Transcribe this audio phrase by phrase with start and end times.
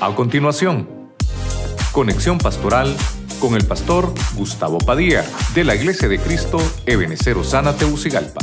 [0.00, 1.12] A continuación,
[1.92, 2.96] conexión pastoral
[3.40, 5.24] con el pastor Gustavo Padilla
[5.56, 8.38] de la Iglesia de Cristo Ebenecer Osana Teucigalpa.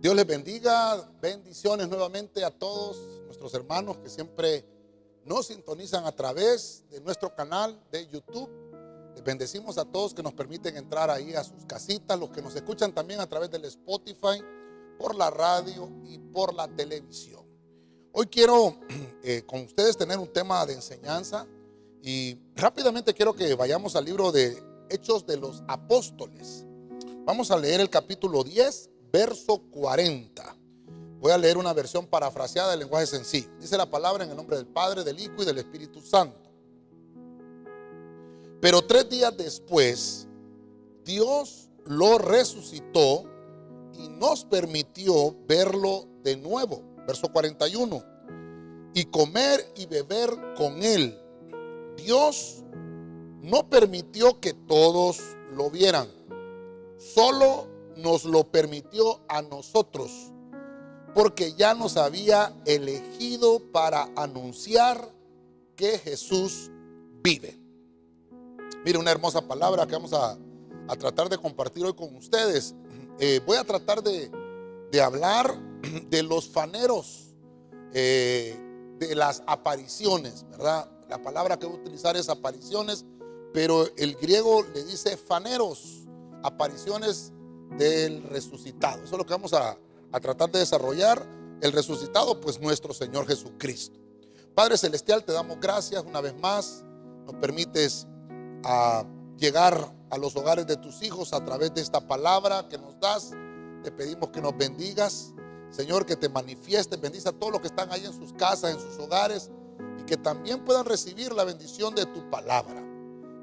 [0.00, 4.64] Dios les bendiga, bendiciones nuevamente a todos nuestros hermanos que siempre
[5.26, 8.67] nos sintonizan a través de nuestro canal de YouTube.
[9.24, 12.92] Bendecimos a todos que nos permiten entrar ahí a sus casitas, los que nos escuchan
[12.92, 14.42] también a través del Spotify,
[14.98, 17.46] por la radio y por la televisión.
[18.12, 18.76] Hoy quiero
[19.22, 21.46] eh, con ustedes tener un tema de enseñanza
[22.02, 26.64] y rápidamente quiero que vayamos al libro de Hechos de los Apóstoles.
[27.24, 30.56] Vamos a leer el capítulo 10, verso 40.
[31.20, 33.50] Voy a leer una versión parafraseada del lenguaje sencillo.
[33.60, 36.47] Dice la palabra en el nombre del Padre, del Hijo y del Espíritu Santo.
[38.60, 40.26] Pero tres días después,
[41.04, 43.24] Dios lo resucitó
[43.94, 46.82] y nos permitió verlo de nuevo.
[47.06, 48.02] Verso 41.
[48.94, 51.18] Y comer y beber con él.
[51.96, 52.64] Dios
[53.40, 55.20] no permitió que todos
[55.54, 56.08] lo vieran.
[56.98, 60.10] Solo nos lo permitió a nosotros.
[61.14, 65.12] Porque ya nos había elegido para anunciar
[65.74, 66.70] que Jesús
[67.22, 67.57] vive.
[68.84, 70.38] Mire, una hermosa palabra que vamos a,
[70.98, 72.74] tratar de compartir hoy con ustedes.
[73.18, 74.30] Eh, voy a tratar de,
[74.90, 75.54] de, hablar
[76.08, 77.34] de los faneros,
[77.92, 78.56] eh,
[78.98, 80.90] de las apariciones, ¿verdad?
[81.08, 83.04] La palabra que voy a utilizar es apariciones,
[83.52, 86.06] pero el griego le dice faneros,
[86.42, 87.32] apariciones
[87.76, 89.02] del resucitado.
[89.02, 89.76] Eso es lo que vamos a,
[90.12, 91.26] a tratar de desarrollar.
[91.60, 93.98] El resucitado, pues nuestro Señor Jesucristo.
[94.54, 96.84] Padre Celestial, te damos gracias una vez más.
[97.26, 98.06] Nos permites
[98.64, 99.04] a
[99.38, 103.32] llegar a los hogares de tus hijos a través de esta palabra que nos das.
[103.82, 105.34] Te pedimos que nos bendigas,
[105.70, 108.80] Señor, que te manifiestes, bendice a todos los que están ahí en sus casas, en
[108.80, 109.50] sus hogares,
[109.98, 112.84] y que también puedan recibir la bendición de tu palabra.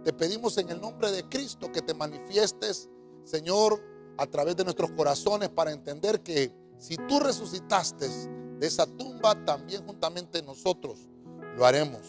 [0.03, 2.89] Te pedimos en el nombre de Cristo que te manifiestes,
[3.23, 3.81] Señor,
[4.17, 8.07] a través de nuestros corazones para entender que si tú resucitaste
[8.59, 10.99] de esa tumba, también juntamente nosotros
[11.55, 12.01] lo haremos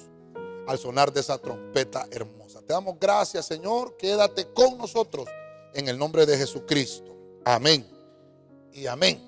[0.66, 2.46] al sonar de esa trompeta hermosa.
[2.66, 3.97] Te damos gracias, Señor.
[3.97, 5.28] Quédate con nosotros
[5.72, 7.16] en el nombre de Jesucristo.
[7.44, 7.88] Amén.
[8.72, 9.22] Y amén.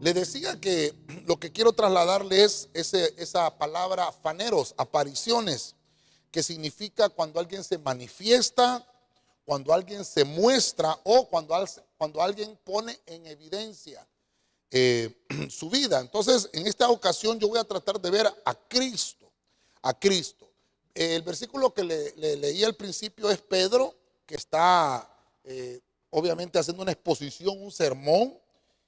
[0.00, 0.94] Le decía que
[1.26, 5.76] lo que quiero trasladarle es esa palabra faneros, apariciones,
[6.30, 8.84] que significa cuando alguien se manifiesta,
[9.44, 11.54] cuando alguien se muestra o cuando,
[11.96, 14.06] cuando alguien pone en evidencia
[14.70, 16.00] eh, su vida.
[16.00, 19.18] Entonces, en esta ocasión yo voy a tratar de ver a Cristo
[19.82, 20.37] a Cristo.
[20.98, 23.94] El versículo que le, leí al principio es Pedro,
[24.26, 25.08] que está
[25.44, 28.36] eh, obviamente haciendo una exposición, un sermón,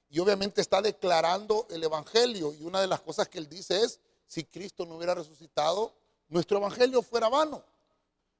[0.09, 2.53] y obviamente está declarando el Evangelio.
[2.53, 5.93] Y una de las cosas que él dice es, si Cristo no hubiera resucitado,
[6.27, 7.63] nuestro Evangelio fuera vano.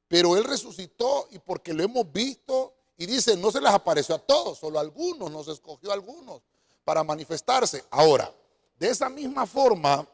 [0.10, 4.20] Pero Él resucitó y porque lo hemos visto, y dice, no se les apareció a
[4.20, 6.42] todos, solo a algunos, nos escogió a algunos
[6.84, 7.86] para manifestarse.
[7.90, 8.30] Ahora,
[8.78, 10.06] de esa misma forma,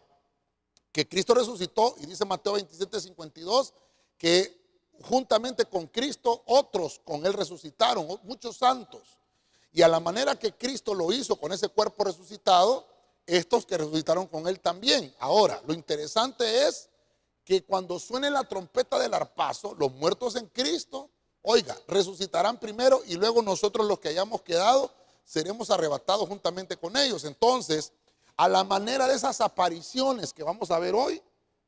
[0.98, 3.72] que Cristo resucitó y dice Mateo 27, 52
[4.18, 9.04] que juntamente con Cristo otros con él resucitaron, muchos santos.
[9.72, 12.88] Y a la manera que Cristo lo hizo con ese cuerpo resucitado,
[13.28, 15.14] estos que resucitaron con él también.
[15.20, 16.90] Ahora, lo interesante es
[17.46, 21.12] que cuando suene la trompeta del arpazo, los muertos en Cristo,
[21.44, 24.92] oiga, resucitarán primero y luego nosotros los que hayamos quedado
[25.24, 27.24] seremos arrebatados juntamente con ellos.
[27.24, 27.94] Entonces,
[28.38, 31.22] a la manera de esas apariciones que vamos a ver hoy,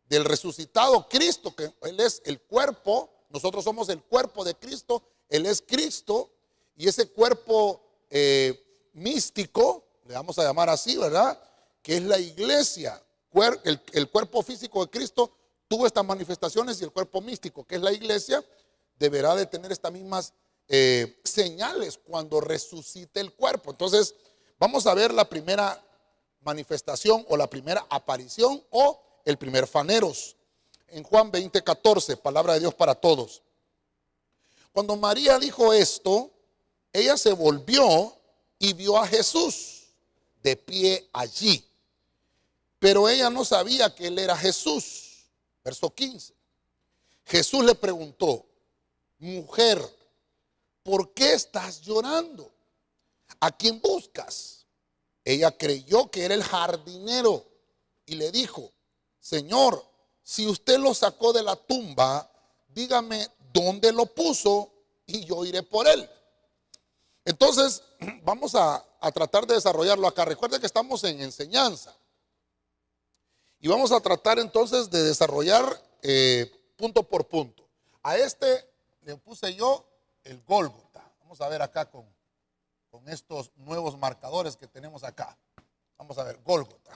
[0.08, 5.46] del resucitado Cristo, que Él es el cuerpo, nosotros somos el cuerpo de Cristo, Él
[5.46, 6.32] es Cristo,
[6.76, 11.40] y ese cuerpo eh, místico, le vamos a llamar así, ¿verdad?
[11.82, 13.02] Que es la iglesia,
[13.64, 15.32] el, cuerpo físico de Cristo
[15.68, 18.44] tuvo estas manifestaciones y el cuerpo místico, que es la iglesia,
[18.98, 20.34] deberá de tener estas mismas
[20.68, 23.72] eh, señales cuando resucite el cuerpo.
[23.72, 24.16] Entonces,
[24.58, 25.84] vamos a ver la primera
[26.42, 30.36] manifestación o la primera aparición o el primer faneros.
[30.88, 33.44] En Juan 20, 14, palabra de Dios para todos.
[34.72, 36.32] Cuando María dijo esto,
[36.92, 38.16] ella se volvió
[38.58, 39.88] y vio a Jesús
[40.42, 41.66] de pie allí.
[42.80, 45.26] Pero ella no sabía que él era Jesús.
[45.64, 46.34] Verso 15.
[47.26, 48.46] Jesús le preguntó,
[49.20, 49.80] mujer,
[50.82, 52.52] ¿por qué estás llorando?
[53.40, 54.59] ¿A quién buscas?
[55.30, 57.46] Ella creyó que era el jardinero
[58.08, 58.72] y le dijo,
[59.20, 59.86] Señor,
[60.24, 62.32] si usted lo sacó de la tumba,
[62.70, 64.74] dígame dónde lo puso
[65.06, 66.10] y yo iré por él.
[67.26, 67.84] Entonces,
[68.24, 68.84] vamos a,
[69.14, 70.26] tratar de desarrollarlo acá.
[70.26, 71.96] Recuerde que estamos en enseñanza.
[73.60, 77.70] Y vamos a tratar entonces de desarrollar eh, punto por punto.
[78.02, 78.68] A este
[79.04, 79.86] le puse yo
[80.24, 81.08] el Gólgota.
[81.20, 82.04] Vamos a ver acá con,
[83.00, 85.38] con estos nuevos marcadores que tenemos acá.
[85.98, 86.92] Vamos a ver, Gólgota.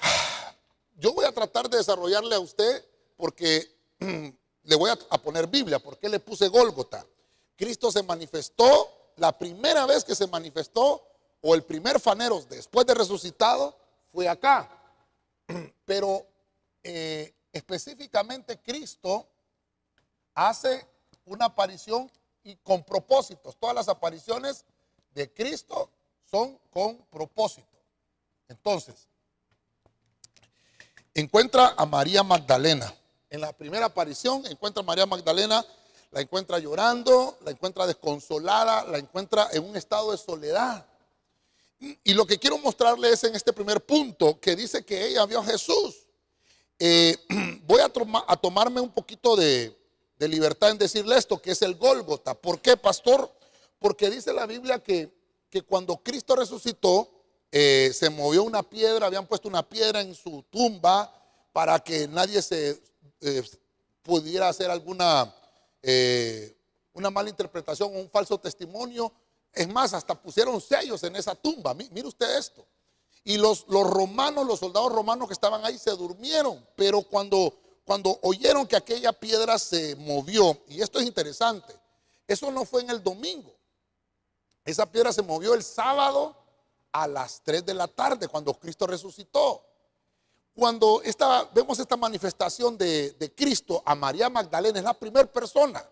[0.96, 2.82] Yo voy a tratar de desarrollarle a usted
[3.18, 5.78] porque le voy a, poner Biblia.
[5.78, 7.06] ¿Por qué le puse Gólgota?
[7.54, 11.06] Cristo se manifestó, la primera vez que se manifestó,
[11.42, 13.76] o el primer fanero después de resucitado,
[14.10, 14.70] fue acá.
[15.84, 16.26] Pero
[16.82, 19.28] eh, específicamente Cristo
[20.34, 20.86] hace
[21.26, 22.10] una aparición
[22.46, 23.56] y con propósitos.
[23.56, 24.64] Todas las apariciones
[25.12, 25.90] de Cristo
[26.30, 27.66] son con propósito.
[28.48, 28.94] Entonces,
[31.12, 32.94] encuentra a María Magdalena.
[33.28, 35.66] En la primera aparición encuentra a María Magdalena,
[36.12, 40.86] la encuentra llorando, la encuentra desconsolada, la encuentra en un estado de soledad.
[42.04, 45.40] Y lo que quiero mostrarle es en este primer punto que dice que ella vio
[45.40, 46.06] a Jesús.
[46.78, 47.16] Eh,
[47.64, 47.90] voy a,
[48.28, 49.75] a, tomarme un poquito de,
[50.18, 52.34] libertad en decirle esto, que es el Gólgota.
[52.34, 53.30] ¿Por qué, pastor?
[53.78, 55.12] Porque dice la Biblia que,
[55.50, 57.10] que cuando Cristo resucitó,
[57.52, 61.12] eh, se movió una piedra, habían puesto una piedra en su tumba
[61.52, 62.82] para que nadie se
[63.20, 63.42] eh,
[64.02, 65.32] pudiera hacer alguna
[66.96, 69.12] una mala interpretación o un falso testimonio.
[69.52, 71.74] Es más, hasta pusieron sellos en esa tumba.
[71.74, 72.66] Mire usted esto.
[73.22, 77.52] Y los, los romanos, los soldados romanos que estaban ahí se durmieron, pero cuando,
[77.86, 81.72] cuando oyeron que aquella piedra se movió, y esto es interesante,
[82.26, 83.54] eso no fue en el domingo,
[84.64, 86.36] esa piedra se movió el sábado
[86.92, 89.62] a las 3 de la tarde, cuando Cristo resucitó.
[90.54, 95.86] Cuando esta, vemos esta manifestación de, de Cristo a María Magdalena, es la primera persona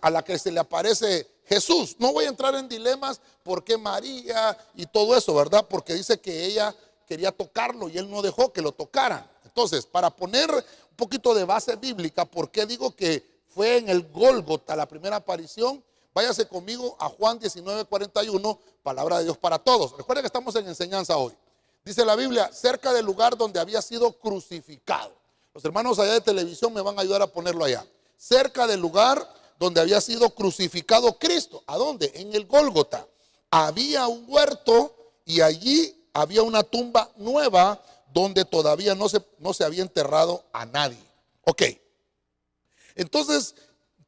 [0.00, 1.96] a, la que se le aparece Jesús.
[1.98, 5.66] No voy a entrar en dilemas por qué María y todo eso, ¿verdad?
[5.68, 6.74] Porque dice que ella
[7.06, 9.28] quería tocarlo y él no dejó que lo tocaran.
[9.44, 10.50] Entonces, para poner
[10.96, 15.82] poquito de base bíblica, ¿por qué digo que fue en el Gólgota la primera aparición?
[16.14, 19.96] Váyase conmigo a Juan 19, 41, palabra de Dios para todos.
[19.96, 21.32] Recuerden que estamos en enseñanza hoy.
[21.84, 25.12] Dice la Biblia, cerca del lugar donde había sido crucificado.
[25.54, 27.84] Los hermanos allá de televisión me van a ayudar a ponerlo allá.
[28.16, 29.26] Cerca del lugar
[29.58, 31.62] donde había sido crucificado Cristo.
[31.66, 32.12] ¿A dónde?
[32.14, 33.06] En el Gólgota.
[33.50, 39.64] Había un huerto y allí había una tumba nueva donde todavía no se, no se
[39.64, 40.98] había enterrado a nadie.
[41.44, 41.62] Ok.
[42.94, 43.54] Entonces,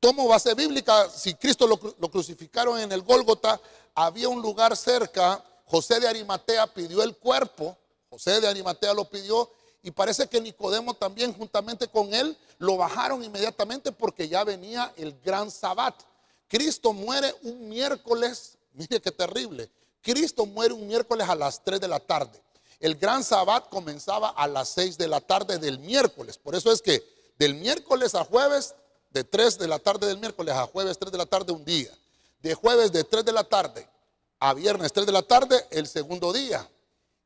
[0.01, 3.61] tomo base bíblica, si Cristo lo, lo crucificaron en el Gólgota,
[3.95, 7.77] había un lugar cerca, José de Arimatea pidió el cuerpo,
[8.11, 9.51] José de Arimatea lo pidió
[9.83, 15.19] y parece que Nicodemo también juntamente con él lo bajaron inmediatamente porque ya venía el
[15.21, 15.95] gran sabbat.
[16.49, 19.71] Cristo muere un miércoles, mire qué terrible.
[20.01, 22.41] Cristo muere un miércoles a las 3 de la tarde.
[22.81, 26.39] El gran sabbat comenzaba a las 6 de la tarde del miércoles.
[26.39, 27.03] Por eso es que
[27.39, 28.75] del miércoles a jueves,
[29.11, 31.91] de 3 de la tarde del miércoles a jueves 3 de la tarde un día.
[32.43, 33.89] De jueves de 3 de la tarde
[34.41, 36.69] a viernes 3 de la tarde el segundo día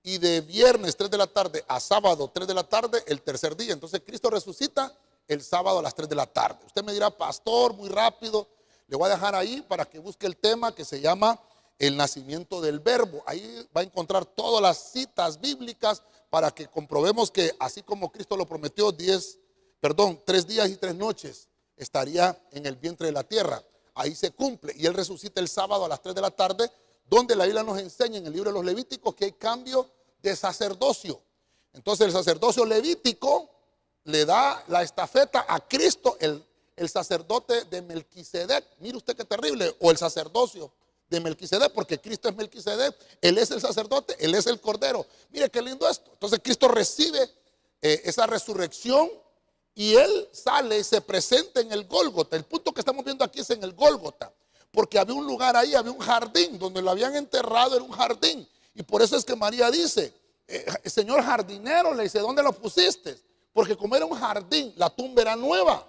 [0.02, 3.56] y de viernes 3 de la tarde a sábado 3 de la tarde el tercer
[3.56, 3.72] día.
[3.72, 4.92] Entonces Cristo resucita
[5.26, 6.58] el sábado a las 3 de la tarde.
[6.66, 8.46] Usted me dirá, pastor, muy rápido.
[8.86, 11.40] Le voy a dejar ahí para que busque el tema que se llama
[11.78, 13.22] el nacimiento del verbo.
[13.26, 18.36] Ahí va a encontrar todas las citas bíblicas para que comprobemos que así como Cristo
[18.36, 19.38] lo prometió 10,
[19.80, 23.62] perdón, tres días y tres noches estaría en el vientre de la tierra.
[23.94, 26.70] Ahí se cumple y él resucita el sábado a las 3 de la tarde,
[27.08, 29.90] donde la Biblia nos enseña en el libro de los Levíticos que hay cambio
[30.22, 31.20] de sacerdocio.
[31.72, 33.48] Entonces el sacerdocio levítico
[34.04, 36.44] le da la estafeta a Cristo, el,
[36.76, 38.64] el sacerdote de Melquisedec.
[38.80, 39.74] Mire usted qué terrible.
[39.80, 40.72] O el sacerdocio
[41.08, 45.06] de Melquisedec, porque Cristo es Melquisedec, Él es el sacerdote, Él es el cordero.
[45.30, 46.10] Mire qué lindo esto.
[46.12, 47.30] Entonces Cristo recibe
[47.80, 49.10] eh, esa resurrección
[49.74, 52.36] y Él sale y se presenta en el Gólgota.
[52.36, 54.32] El punto que estamos viendo aquí es en el Gólgota,
[54.70, 58.46] porque había un lugar ahí, había un jardín, donde lo habían enterrado, era un jardín.
[58.74, 60.12] Y por eso es que María dice,
[60.46, 63.18] eh, señor jardinero, le dice, ¿dónde lo pusiste?
[63.52, 65.86] Porque como era un jardín, la tumba era nueva.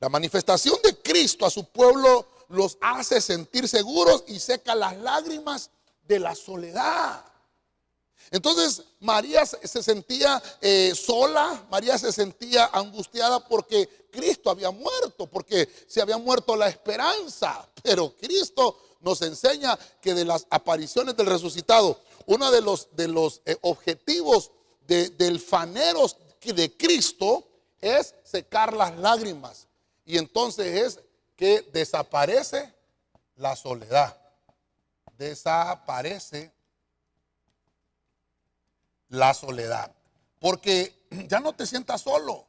[0.00, 5.70] La manifestación de Cristo a su pueblo los hace sentir seguros y seca las lágrimas
[6.06, 7.24] de la soledad.
[8.30, 15.68] Entonces María se sentía eh, sola, María se sentía angustiada porque Cristo había muerto, porque
[15.86, 17.68] se había muerto la esperanza.
[17.82, 23.42] Pero Cristo nos enseña que de las apariciones del resucitado, uno de los, de los
[23.44, 24.50] eh, objetivos
[24.86, 26.06] del fanero
[26.42, 27.46] de Cristo
[27.80, 29.66] es secar las lágrimas.
[30.04, 31.00] Y entonces es
[31.36, 32.72] que desaparece
[33.36, 34.16] la soledad.
[35.16, 36.52] Desaparece
[39.08, 39.94] la soledad.
[40.40, 40.94] Porque
[41.28, 42.46] ya no te sientas solo.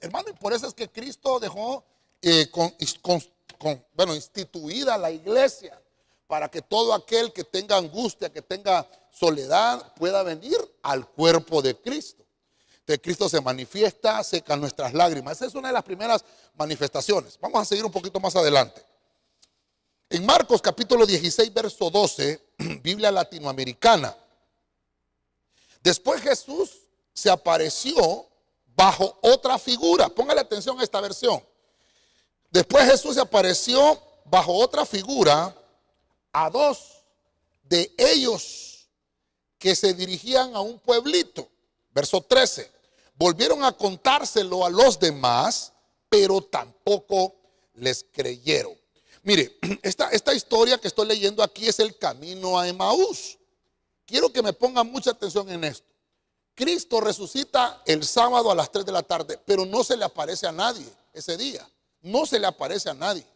[0.00, 1.84] hermano, y por eso es que Cristo dejó
[2.22, 2.74] eh, con,
[3.94, 5.80] bueno, instituida la iglesia
[6.26, 11.76] para que todo aquel que tenga angustia, que tenga soledad, pueda venir al cuerpo de
[11.76, 12.24] Cristo.
[12.90, 15.36] De Cristo se manifiesta, seca nuestras lágrimas.
[15.36, 16.24] Esa es una de las primeras
[16.56, 17.38] manifestaciones.
[17.40, 18.84] Vamos a seguir un poquito más adelante.
[20.08, 22.42] En Marcos capítulo 16, verso 12,
[22.82, 24.16] Biblia latinoamericana.
[25.84, 26.80] Después Jesús
[27.12, 28.26] se apareció
[28.74, 30.08] bajo otra figura.
[30.08, 31.40] Póngale atención a esta versión.
[32.50, 35.54] Después Jesús se apareció bajo otra figura
[36.32, 37.04] a dos
[37.62, 38.88] de ellos
[39.60, 41.48] que se dirigían a un pueblito.
[41.92, 42.79] Verso 13.
[43.20, 45.74] Volvieron a contárselo a los demás,
[46.08, 47.34] pero tampoco
[47.74, 48.72] les creyeron.
[49.22, 53.36] Mire, esta, esta historia que estoy leyendo aquí es el camino a Emaús.
[54.06, 55.86] Quiero que me pongan mucha atención en esto.
[56.54, 60.46] Cristo resucita el sábado a las 3 de la tarde, pero no se le aparece
[60.46, 61.68] a nadie ese día.
[62.00, 63.26] No se le aparece a nadie.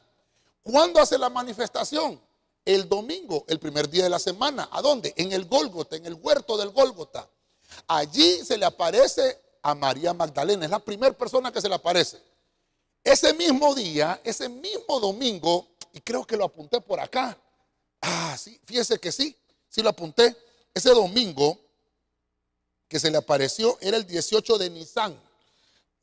[0.62, 2.18] ¿Cuándo hace la manifestación?
[2.64, 4.66] El domingo, el primer día de la semana.
[4.72, 5.12] ¿A dónde?
[5.18, 7.28] En el Gólgota, en el huerto del Gólgota.
[7.86, 10.66] Allí se le aparece a María Magdalena.
[10.66, 12.22] Es la primera persona que se le aparece.
[13.02, 17.36] Ese mismo día, ese mismo domingo, y creo que lo apunté por acá.
[18.00, 19.34] Ah, sí, fíjese que sí,
[19.68, 20.36] sí lo apunté.
[20.74, 21.58] Ese domingo
[22.86, 25.18] que se le apareció era el 18 de Nisan.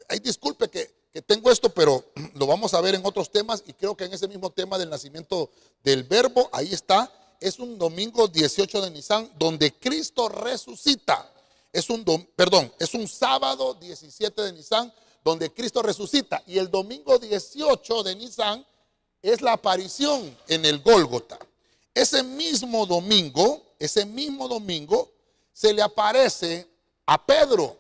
[0.10, 2.04] Ay, disculpe que, tengo esto, pero
[2.34, 4.90] lo vamos a ver en otros temas y creo que en ese mismo tema del
[4.90, 5.52] nacimiento
[5.84, 11.32] del verbo, ahí está, es un domingo 18 de Nisan donde Cristo resucita.
[11.72, 12.04] Es un,
[12.36, 16.42] perdón, es un sábado 17 de Nisan donde Cristo resucita.
[16.48, 18.66] Y el domingo 18 de Nisan
[19.22, 21.40] es la aparición en el Gólgota.
[21.94, 25.12] Ese mismo domingo, ese mismo domingo,
[25.54, 26.68] se le aparece
[27.06, 27.78] a Pedro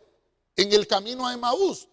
[0.55, 1.87] en el camino a Emaús.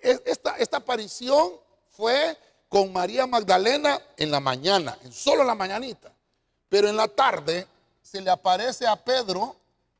[0.00, 1.52] Esta, esta aparición
[1.90, 2.36] fue
[2.68, 6.12] con María Magdalena en la mañana, en solo la mañanita.
[6.68, 7.66] Pero en la tarde
[8.02, 9.56] se le aparece a Pedro.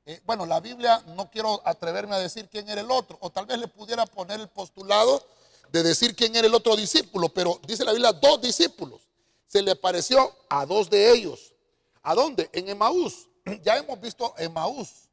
[0.07, 3.47] Eh, bueno, la Biblia no quiero atreverme a decir quién era el otro, o tal
[3.47, 5.25] vez le pudiera poner el postulado
[5.71, 9.01] de decir quién era el otro discípulo, pero dice la Biblia dos discípulos.
[9.47, 11.55] Se le apareció a dos de ellos.
[12.03, 12.51] ¿A dónde?
[12.53, 13.29] En Emaús.
[13.63, 15.09] Ya hemos visto Emaús.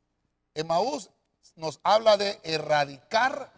[0.53, 1.09] Emaús
[1.55, 3.51] nos habla de erradicar,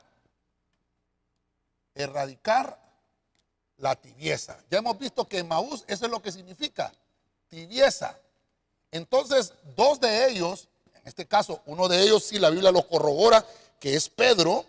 [1.96, 2.80] erradicar
[3.78, 4.58] la tibieza.
[4.70, 6.92] Ya hemos visto que Maús, eso es lo que significa,
[7.50, 8.18] tibieza.
[8.92, 10.68] Entonces, dos de ellos,
[11.04, 13.46] en este caso, uno de ellos, si la Biblia lo corrobora,
[13.78, 14.66] que es Pedro,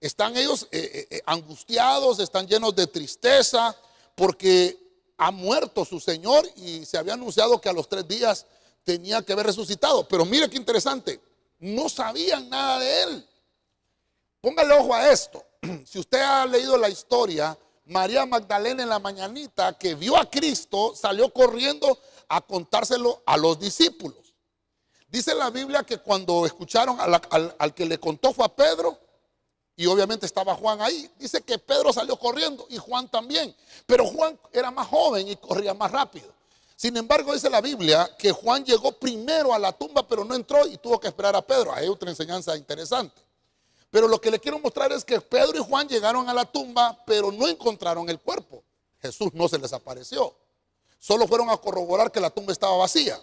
[0.00, 3.76] están ellos eh, eh, eh, angustiados, están llenos de tristeza,
[4.14, 4.78] porque
[5.18, 8.46] ha muerto su Señor y se había anunciado que a los tres días
[8.84, 10.08] tenía que haber resucitado.
[10.08, 11.20] Pero mire qué interesante,
[11.58, 13.28] no sabían nada de él.
[14.40, 15.44] Póngale ojo a esto.
[15.84, 20.94] Si usted ha leído la historia, María Magdalena en la mañanita que vio a Cristo
[20.96, 24.25] salió corriendo a contárselo a los discípulos.
[25.16, 28.98] Dice la Biblia que cuando escucharon al, al, que le contó fue a Pedro
[29.74, 31.10] y obviamente estaba Juan ahí.
[31.18, 33.56] Dice que Pedro salió corriendo y Juan también.
[33.86, 36.26] Pero Juan era más joven y corría más rápido.
[36.76, 40.66] Sin embargo, dice la Biblia que Juan llegó primero a la tumba, pero no entró
[40.66, 41.72] y tuvo que esperar a Pedro.
[41.72, 43.18] Hay otra enseñanza interesante.
[43.90, 47.02] Pero lo que le quiero mostrar es que Pedro y Juan llegaron a la tumba,
[47.06, 48.62] pero no encontraron el cuerpo.
[49.00, 50.36] Jesús no se les apareció.
[50.98, 53.18] Solo fueron a corroborar que la tumba estaba vacía.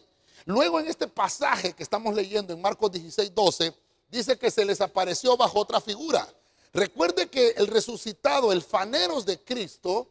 [0.45, 3.73] Luego en este pasaje que estamos leyendo en Marcos 16, 12,
[4.09, 6.27] dice que se les apareció bajo otra figura.
[6.73, 10.09] Recuerde que el resucitado, el faneros de Cristo,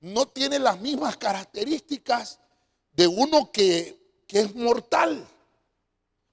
[0.00, 2.38] no tiene las mismas características
[2.92, 5.24] de uno que, es mortal.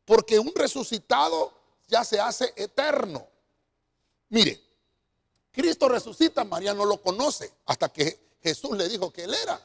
[0.05, 1.53] Porque un resucitado
[1.87, 3.27] ya se hace eterno.
[4.29, 4.59] Mire,
[5.51, 9.61] Cristo resucita, María no lo conoce hasta que Jesús le dijo que él era.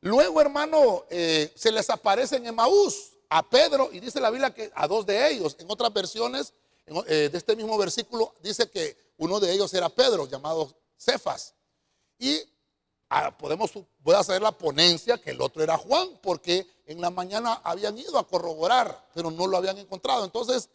[0.00, 4.70] Luego, hermano, eh, se les aparece en Emaús a Pedro y dice la Biblia que
[4.74, 5.56] a dos de ellos.
[5.58, 6.52] En otras versiones
[6.86, 11.54] eh, de este mismo versículo dice que uno de ellos era Pedro, llamado Cefas.
[12.18, 12.40] Y
[13.08, 17.10] Ah, podemos, voy a hacer la ponencia que el otro era Juan, porque en la
[17.10, 20.24] mañana habían ido a corroborar, pero no lo habían encontrado.
[20.24, 20.68] Entonces,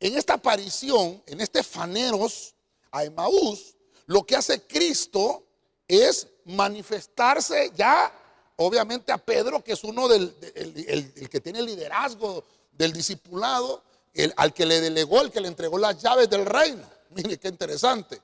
[0.00, 2.54] en esta aparición, en este faneros
[2.90, 5.44] a Emaús, lo que hace Cristo
[5.86, 8.12] es manifestarse ya,
[8.58, 13.82] obviamente, a Pedro, que es uno del el, que tiene el liderazgo del discipulado,
[14.14, 16.82] el, al que le delegó, el que le entregó las llaves del reino.
[17.10, 18.20] Mire qué interesante.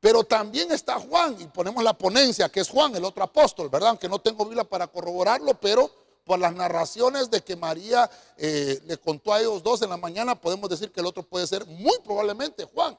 [0.00, 3.90] Pero también está Juan, y ponemos la ponencia, que es Juan, el otro apóstol, ¿verdad?
[3.90, 5.90] Aunque no tengo Biblia para corroborarlo, pero
[6.24, 10.34] por las narraciones de que María eh, le contó a ellos dos en la mañana,
[10.34, 12.98] podemos decir que el otro puede ser muy probablemente Juan.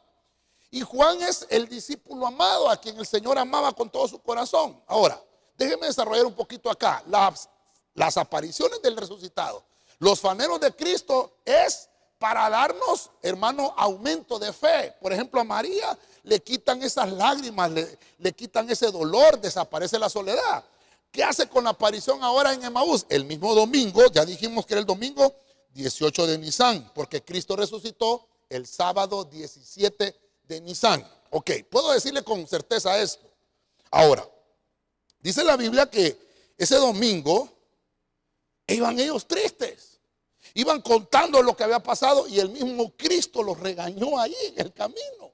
[0.70, 4.80] Y Juan es el discípulo amado a quien el Señor amaba con todo su corazón.
[4.88, 5.22] Ahora,
[5.66, 7.04] déjenme desarrollar un poquito acá.
[7.08, 7.50] Las,
[7.94, 9.64] las apariciones del resucitado,
[10.00, 11.88] los faneros de Cristo es
[12.18, 14.94] para darnos, hermano, aumento de fe.
[15.02, 20.64] Por ejemplo, a María le quitan esas lágrimas, le, quitan ese dolor, desaparece la soledad.
[21.12, 23.06] ¿Qué hace con la aparición ahora en Emaús?
[23.10, 25.36] El mismo domingo, ya dijimos que era el domingo
[25.74, 31.08] 18 de Nisan, porque Cristo resucitó el sábado 17 de Nisan.
[31.32, 33.28] Ok, puedo decirle con certeza esto.
[33.90, 34.28] Ahora,
[35.22, 36.18] dice la Biblia que
[36.58, 37.50] ese domingo
[38.68, 40.00] iban ellos tristes.
[40.54, 44.74] Iban contando lo que había pasado y el mismo Cristo los regañó ahí en el
[44.74, 45.34] camino.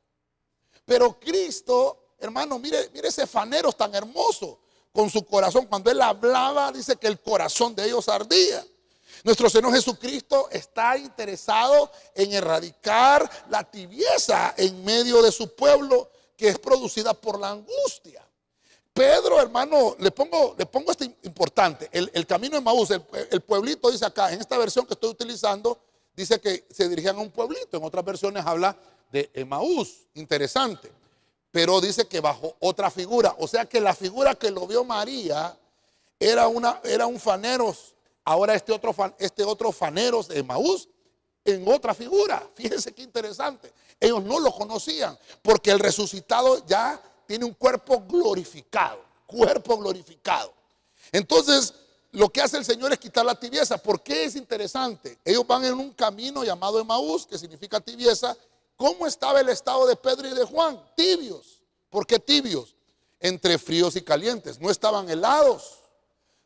[0.86, 4.60] Pero Cristo, hermano, mire, mire ese fanero tan hermoso
[4.91, 5.65] con su corazón.
[5.65, 8.65] Cuando él hablaba, dice que el corazón de ellos ardía.
[9.24, 16.50] Nuestro Señor Jesucristo está interesado en erradicar la tibieza en medio de su pueblo que
[16.50, 18.26] es producida por la angustia.
[18.98, 21.88] Pedro, hermano, le pongo, le pongo este importante.
[21.92, 25.77] El, camino de Maús, el, pueblito dice acá, en esta versión que estoy utilizando,
[26.16, 27.77] dice que se dirigían a un pueblito.
[27.77, 28.75] En otras versiones habla
[29.12, 30.08] de Emaús.
[30.16, 30.92] Interesante.
[31.51, 33.36] Pero dice que bajo otra figura.
[33.38, 35.56] O sea que la figura que lo vio María
[36.20, 37.94] era, una, era un faneros.
[38.24, 40.89] Ahora este otro, este otro faneros de Emaús
[41.46, 42.50] en otra figura.
[42.56, 43.72] Fíjense qué interesante.
[44.00, 50.53] Ellos no lo conocían porque el resucitado ya tiene un cuerpo glorificado, cuerpo glorificado.
[51.12, 51.74] Entonces,
[52.12, 53.77] lo que hace el Señor es quitar la tibieza.
[53.77, 55.19] ¿Por qué es interesante?
[55.24, 58.36] Ellos van en un camino llamado Emaús, que significa tibieza.
[58.75, 60.81] ¿Cómo estaba el estado de Pedro y de Juan?
[60.96, 61.62] Tibios.
[61.89, 62.75] ¿Por qué tibios?
[63.19, 64.59] Entre fríos y calientes.
[64.59, 65.79] No estaban helados,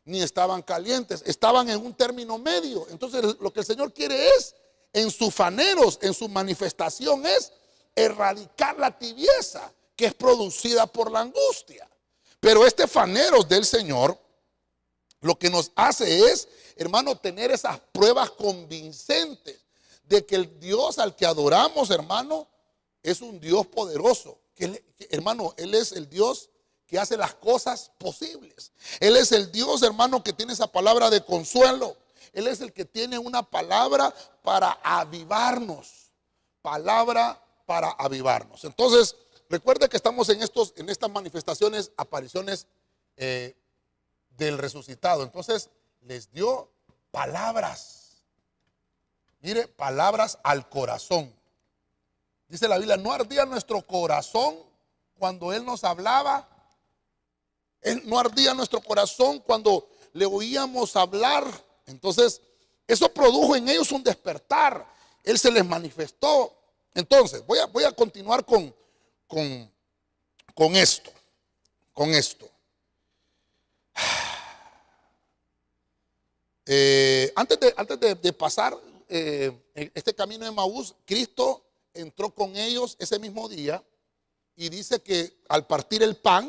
[0.04, 1.22] ni estaban calientes.
[1.24, 2.86] Estaban en un término medio.
[2.90, 4.54] Entonces, lo que el Señor quiere es,
[4.92, 7.52] en sus faneros, en su manifestación, es
[7.94, 9.72] erradicar la tibieza
[10.06, 11.88] es producida por la angustia.
[12.40, 14.18] Pero este faneros del Señor
[15.20, 19.60] lo que nos hace es, hermano, tener esas pruebas convincentes
[20.04, 22.48] de que el Dios al que adoramos, hermano,
[23.02, 24.38] es un Dios poderoso.
[24.54, 26.50] Que, hermano, Él es el Dios
[26.86, 28.72] que hace las cosas posibles.
[29.00, 31.96] Él es el Dios, hermano, que tiene esa palabra de consuelo.
[32.32, 34.12] Él es el que tiene una palabra
[34.42, 36.10] para avivarnos.
[36.60, 38.64] Palabra para avivarnos.
[38.64, 39.16] Entonces,
[39.52, 42.66] Recuerde que estamos en, estos, en estas manifestaciones, apariciones
[43.18, 43.54] eh,
[44.30, 45.22] del resucitado.
[45.22, 45.68] Entonces
[46.00, 46.70] les dio
[47.10, 48.22] palabras.
[49.42, 51.30] Mire, palabras al corazón.
[52.48, 54.56] Dice la Biblia, no ardía nuestro corazón
[55.18, 56.48] cuando Él nos hablaba.
[58.04, 61.44] no ardía nuestro corazón cuando le oíamos hablar.
[61.84, 62.40] Entonces,
[62.88, 64.90] eso produjo en ellos un despertar.
[65.22, 66.56] Él se les manifestó.
[66.94, 68.74] Entonces, voy a, voy a continuar con,
[70.54, 71.10] con, esto,
[71.92, 72.48] con esto.
[76.64, 81.60] Eh, antes de, antes de, pasar eh, este camino de Maús, Cristo
[81.92, 83.82] entró con ellos ese mismo día
[84.54, 86.48] y dice que al partir el pan,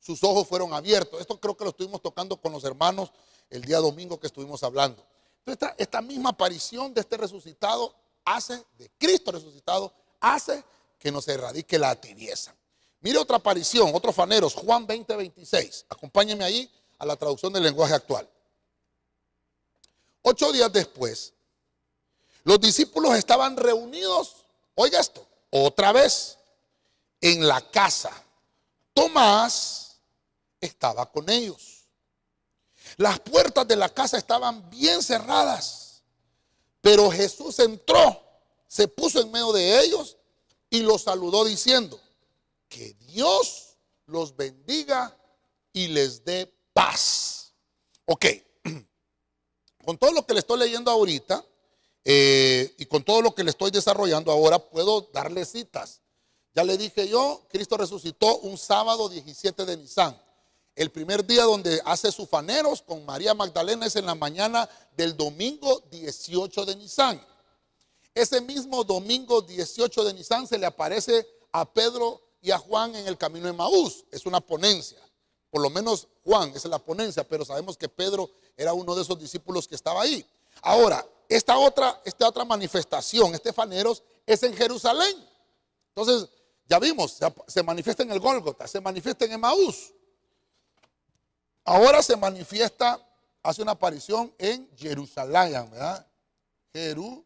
[0.00, 1.20] sus ojos fueron abiertos.
[1.20, 3.12] Esto creo que lo estuvimos tocando con los hermanos
[3.50, 5.06] el día domingo que estuvimos hablando.
[5.44, 10.64] Esta, esta misma aparición de este resucitado hace, de Cristo resucitado, hace
[10.98, 12.54] que nos erradique la tibieza.
[13.00, 15.86] Mire otra aparición, otros faneros, Juan 20, 26.
[15.88, 18.28] Acompáñenme ahí a la traducción del lenguaje actual.
[20.22, 21.32] Ocho días después,
[22.42, 24.36] los discípulos estaban reunidos,
[24.74, 26.38] oiga esto, otra vez,
[27.20, 28.10] en la casa.
[28.92, 29.96] Tomás
[30.60, 31.84] estaba con ellos.
[32.96, 36.02] Las puertas de la casa estaban bien cerradas,
[36.80, 38.22] pero Jesús entró,
[38.66, 40.16] se puso en medio de ellos
[40.70, 42.00] y los saludó diciendo,
[42.68, 43.76] que Dios
[44.06, 45.16] los bendiga
[45.72, 47.52] y les dé paz.
[48.06, 48.26] Ok,
[49.84, 51.44] con todo lo que le estoy leyendo ahorita
[52.04, 56.00] eh, y con todo lo que le estoy desarrollando ahora, puedo darle citas.
[56.54, 60.20] Ya le dije yo, Cristo resucitó un sábado 17 de Nisan.
[60.74, 65.16] El primer día donde hace sus faneros con María Magdalena es en la mañana del
[65.16, 67.26] domingo 18 de Nisan.
[68.16, 73.06] Ese mismo domingo 18 de Nisan se le aparece a Pedro y a Juan en
[73.06, 74.06] el camino de Maús.
[74.10, 74.98] Es una ponencia.
[75.50, 79.18] Por lo menos Juan es la ponencia, pero sabemos que Pedro era uno de esos
[79.18, 80.26] discípulos que estaba ahí.
[80.62, 85.14] Ahora, esta otra, esta otra manifestación, este faneros, es en Jerusalén.
[85.94, 86.30] Entonces,
[86.64, 89.92] ya vimos, se, manifiesta en el Gólgota, se manifiesta en Emaús.
[91.66, 92.98] Ahora se manifiesta,
[93.42, 96.06] hace una aparición en Jerusalén, ¿verdad?
[96.72, 97.25] Jerusalén.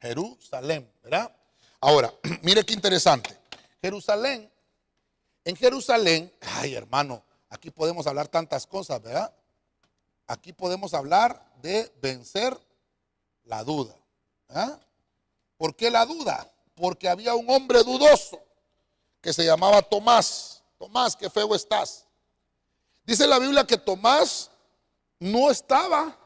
[0.00, 1.34] Jerusalén, ¿verdad?
[1.80, 3.36] Ahora, mire qué interesante.
[3.80, 4.50] Jerusalén,
[5.44, 9.32] en Jerusalén, ay hermano, aquí podemos hablar tantas cosas, ¿verdad?
[10.26, 12.58] Aquí podemos hablar de vencer
[13.44, 13.94] la duda.
[14.48, 14.80] ¿verdad?
[15.56, 16.50] ¿Por qué la duda?
[16.74, 18.40] Porque había un hombre dudoso
[19.20, 20.62] que se llamaba Tomás.
[20.78, 22.06] Tomás, qué feo estás.
[23.04, 24.50] Dice la Biblia que Tomás
[25.18, 26.16] no estaba,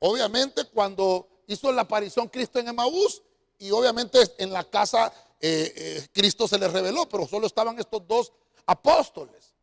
[0.00, 3.22] obviamente, cuando hizo la aparición Cristo en Emaús
[3.58, 8.06] y obviamente en la casa eh, eh, Cristo se le reveló, pero solo estaban estos
[8.06, 8.32] dos
[8.66, 9.54] apóstoles.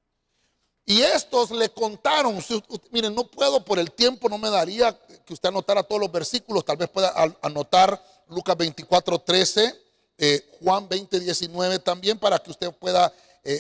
[0.86, 2.44] Y estos le contaron,
[2.92, 6.64] miren, no puedo por el tiempo, no me daría que usted anotara todos los versículos,
[6.64, 9.82] tal vez pueda anotar Lucas 24, 13,
[10.18, 13.12] eh, Juan 20, 19 también, para que usted pueda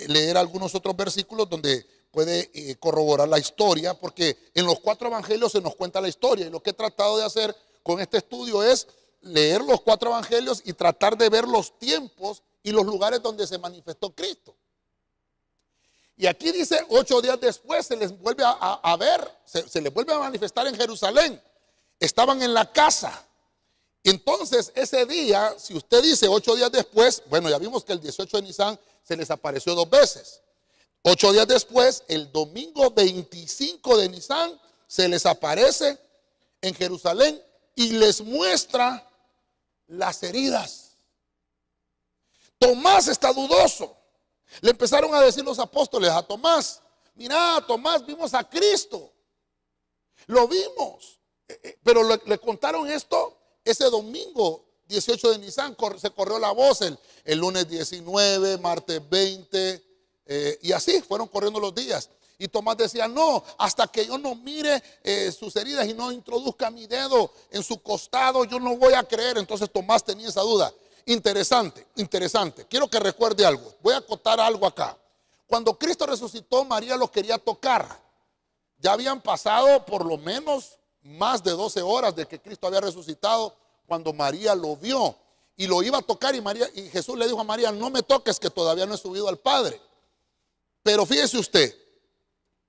[0.07, 1.85] leer algunos otros versículos donde
[2.15, 6.49] puede corroborar la historia, porque en los cuatro evangelios se nos cuenta la historia y
[6.49, 8.88] lo que he tratado de hacer con este estudio es
[9.19, 13.58] leer los cuatro evangelios y tratar de ver los tiempos y los lugares donde se
[13.58, 14.56] manifestó Cristo.
[16.15, 20.19] Y aquí dice, ocho días después se les vuelve a, ver, se, les vuelve a
[20.19, 21.41] manifestar en Jerusalén.
[21.99, 23.28] Estaban en la casa.
[24.01, 28.38] Entonces, ese día, si usted dice ocho días después, bueno, ya vimos que el 18
[28.38, 30.41] de Nisan se les apareció dos veces.
[31.07, 35.99] Ocho días después, el domingo 25 de Nisan, se les aparece
[36.61, 37.39] en Jerusalén
[37.75, 39.07] y les muestra
[39.85, 40.97] las heridas.
[42.57, 43.95] Tomás está dudoso.
[44.61, 46.81] Le empezaron a decir los apóstoles a Tomás,
[47.13, 49.13] mira, Tomás, vimos a Cristo.
[50.25, 51.19] Lo vimos.
[51.47, 55.77] Eh, eh, pero le, contaron esto ese domingo 18 de Nisan.
[55.99, 56.97] Se corrió la voz el,
[57.37, 59.94] lunes 19, martes 20,
[60.25, 62.09] eh, y así fueron corriendo los días.
[62.38, 66.69] Y Tomás decía, no, hasta que yo no mire eh, sus heridas y no introduzca
[66.69, 69.38] mi dedo en su costado, yo no voy a creer.
[69.38, 70.73] Entonces Tomás tenía esa duda.
[71.05, 72.65] Interesante, interesante.
[72.65, 73.73] Quiero que recuerde algo.
[73.81, 74.97] Voy a acotar algo acá.
[75.47, 77.88] Cuando Cristo resucitó, María lo quería tocar.
[78.79, 83.55] Ya habían pasado por lo menos más de 12 horas de que Cristo había resucitado
[83.85, 85.15] cuando María lo vio
[85.55, 88.01] y lo iba a tocar y María y Jesús le dijo a María, "No me
[88.01, 89.79] toques que todavía no he subido al Padre."
[90.86, 91.76] Pero fíjese usted,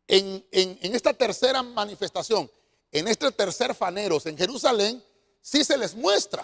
[0.09, 0.43] en,
[0.81, 2.51] esta tercera manifestación,
[2.91, 5.05] en este tercer faneros en Jerusalén,
[5.43, 6.43] sí se les muestra.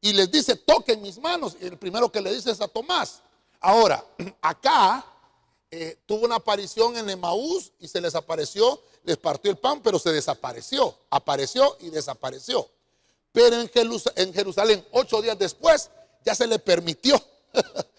[0.00, 1.54] Y les dice, toquen mis manos.
[1.60, 3.20] Y el primero que le dice es a Tomás.
[3.60, 4.02] Ahora,
[4.40, 5.04] acá
[5.70, 9.98] eh, tuvo una aparición en Emaús y se les apareció, les partió el pan, pero
[9.98, 10.96] se desapareció.
[11.10, 12.66] Apareció y desapareció.
[13.32, 13.70] Pero en,
[14.16, 15.90] en Jerusalén, ocho días después,
[16.24, 17.22] ya se le permitió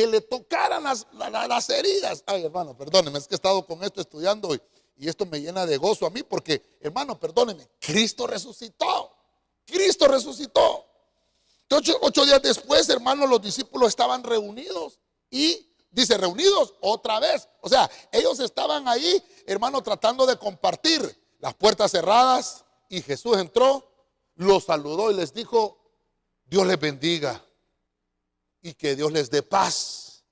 [0.00, 2.24] que le tocaran las, las, heridas.
[2.24, 4.62] Ay, hermano, perdóneme, es que he estado con esto estudiando hoy
[4.96, 9.14] y esto me llena de gozo a mí porque, hermano, perdóneme, Cristo resucitó.
[9.66, 10.86] Cristo resucitó.
[11.70, 14.98] Ocho, ocho días después, hermano, los discípulos estaban reunidos
[15.30, 17.46] y dice reunidos otra vez.
[17.60, 21.02] O sea, ellos estaban ahí, hermano, tratando de compartir
[21.40, 23.86] las puertas cerradas y Jesús entró,
[24.34, 25.78] los saludó y les dijo,
[26.46, 27.44] Dios les bendiga
[28.62, 30.22] y que Dios les dé paz.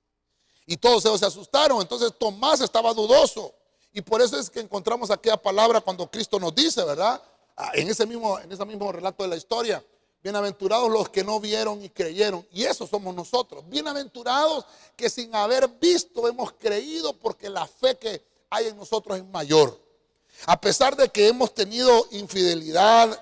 [0.65, 3.53] Y todos ellos se asustaron, entonces Tomás estaba dudoso.
[3.91, 7.21] Y por eso es que encontramos aquella palabra cuando Cristo nos dice, ¿verdad?
[7.57, 9.83] Ah, en ese mismo, en ese mismo relato de la historia.
[10.21, 12.45] Bienaventurados los que no vieron y creyeron.
[12.51, 13.67] Y eso somos nosotros.
[13.67, 14.65] Bienaventurados
[14.95, 19.79] que sin haber visto hemos creído porque la fe que hay en nosotros es mayor.
[20.45, 23.19] A pesar de que hemos tenido infidelidad,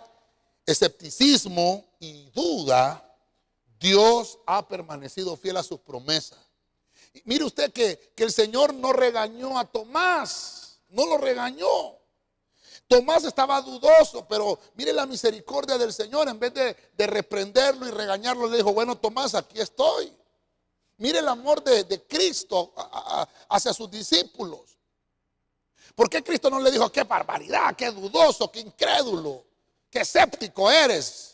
[0.66, 3.07] escepticismo y duda,
[3.80, 6.40] Dios ha permanecido fiel a sus promesas.
[7.26, 11.96] mire usted que, el Señor no regañó a Tomás, no lo regañó.
[12.88, 16.30] Tomás estaba dudoso, pero mire la misericordia del Señor.
[16.30, 20.14] En vez de, reprenderlo y regañarlo, le dijo, bueno, Tomás, aquí estoy.
[20.98, 22.74] Mire el amor de, Cristo
[23.50, 24.78] hacia sus discípulos.
[25.96, 29.44] ¿Por qué Cristo no le dijo, qué barbaridad, qué dudoso, qué incrédulo,
[29.90, 31.27] qué escéptico eres?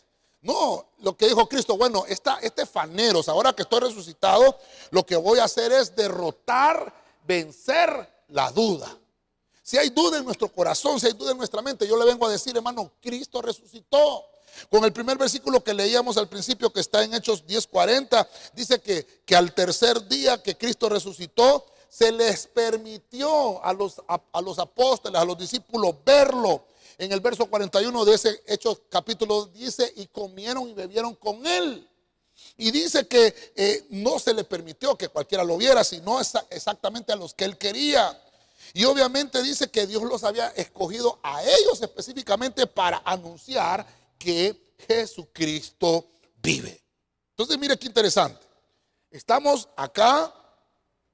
[0.43, 4.57] No, lo que dijo Cristo, bueno, esta, este faneros, ahora que estoy resucitado,
[4.91, 6.93] lo que voy a hacer es derrotar,
[7.25, 8.93] vencer la duda.
[9.61, 12.27] Si hay duda en nuestro corazón, si hay duda en nuestra mente, yo le vengo
[12.27, 14.25] a decir, hermano, Cristo resucitó.
[14.69, 19.23] Con el primer versículo que leíamos al principio, que está en Hechos 10:40, dice que,
[19.25, 25.19] que al tercer día que Cristo resucitó, se les permitió a los, a los apóstoles,
[25.19, 26.65] a los discípulos verlo
[27.03, 31.87] en el verso 41 de ese Hechos capítulo dice, y comieron y bebieron con él.
[32.57, 37.15] Y dice que eh, no se le permitió que cualquiera lo viera, sino exactamente a
[37.15, 38.19] los que él quería.
[38.73, 43.85] Y obviamente dice que Dios los había escogido a ellos específicamente para anunciar
[44.17, 46.07] que Jesucristo
[46.41, 46.81] vive.
[47.31, 48.45] Entonces, mire qué interesante.
[49.11, 50.33] Estamos acá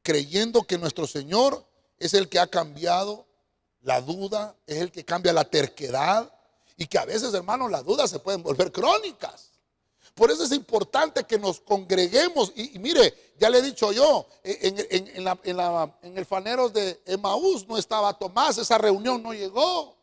[0.02, 1.66] creyendo que nuestro Señor
[1.98, 3.28] es el que ha cambiado
[3.82, 6.32] la duda, es el que cambia la terquedad
[6.78, 9.50] y que a veces, hermanos, las dudas se pueden volver crónicas.
[10.14, 12.52] Por eso es importante que nos congreguemos.
[12.56, 15.28] Y, mire, ya le he dicho yo, en,
[16.02, 19.96] en el faneros de Emaús no estaba Tomás, esa reunión no llegó.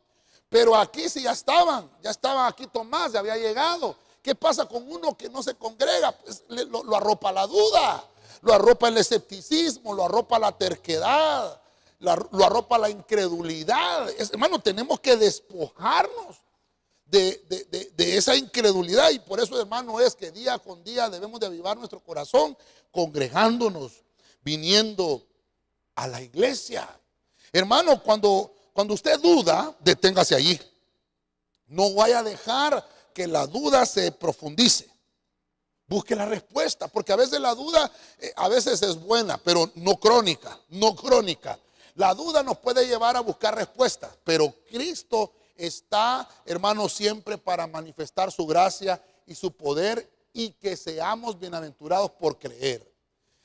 [0.49, 3.97] Pero aquí sí ya estaban, ya estaba aquí Tomás, ya había llegado.
[4.23, 6.13] ¿Qué pasa con uno que no se congrega?
[6.13, 8.05] Pues lo, arropa la duda,
[8.43, 11.61] lo arropa el escepticismo, lo arropa la terquedad,
[11.99, 14.09] lo arropa la incredulidad.
[14.19, 16.37] hermano, tenemos que despojarnos
[17.07, 21.77] de, esa incredulidad y por eso, hermano, es que día con día debemos de avivar
[21.77, 22.57] nuestro corazón
[22.91, 24.03] congregándonos,
[24.43, 25.27] viniendo
[25.95, 26.89] a la iglesia.
[27.53, 30.61] Hermano, cuando, cuando usted duda, deténgase allí.
[31.69, 34.89] No vaya a dejar que la duda se profundice.
[35.89, 39.97] Busque la respuesta, porque a veces la duda eh, a veces es buena, pero no
[39.97, 41.59] crónica, no crónica.
[41.97, 48.31] La duda nos puede llevar a buscar respuestas, pero Cristo está, hermano, siempre para manifestar
[48.31, 52.89] su gracia y su poder y que seamos bienaventurados por creer.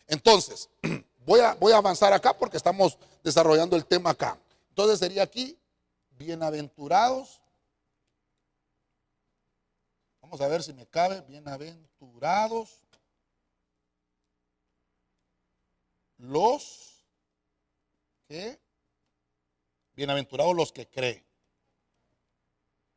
[0.08, 0.70] Entonces,
[1.26, 4.38] voy a, voy a avanzar acá porque estamos desarrollando el tema acá.
[4.70, 5.58] Entonces sería aquí,
[6.12, 7.42] bienaventurados
[10.32, 11.20] Vamos a ver si me cabe.
[11.28, 12.82] Bienaventurados
[16.18, 16.91] los
[18.32, 18.58] que,
[19.94, 21.22] bienaventurados los que creen.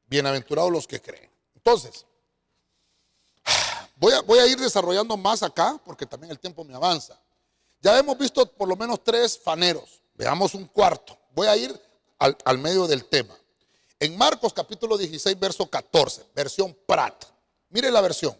[0.06, 1.28] Bienaventurados los que creen.
[1.56, 2.06] Entonces,
[3.96, 7.20] voy a, ir desarrollando más acá porque también el tiempo me avanza.
[7.80, 10.00] Ya hemos visto por lo menos tres faneros.
[10.14, 11.18] Veamos un cuarto.
[11.34, 11.82] Voy a ir
[12.20, 13.36] al, al medio del tema.
[13.98, 17.24] En Marcos capítulo 16, verso 14, versión Prat.
[17.70, 18.38] Mire la versión.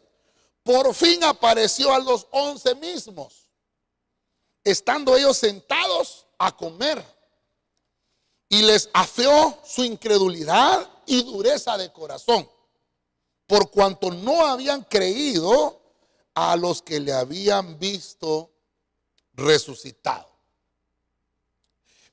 [0.62, 3.50] Por fin apareció a los once mismos,
[4.62, 7.05] estando ellos sentados a comer.
[8.49, 12.49] Y les afeó su incredulidad y dureza de corazón,
[13.47, 15.81] por cuanto no habían creído
[16.35, 18.51] a los que le habían visto
[19.33, 20.29] resucitado.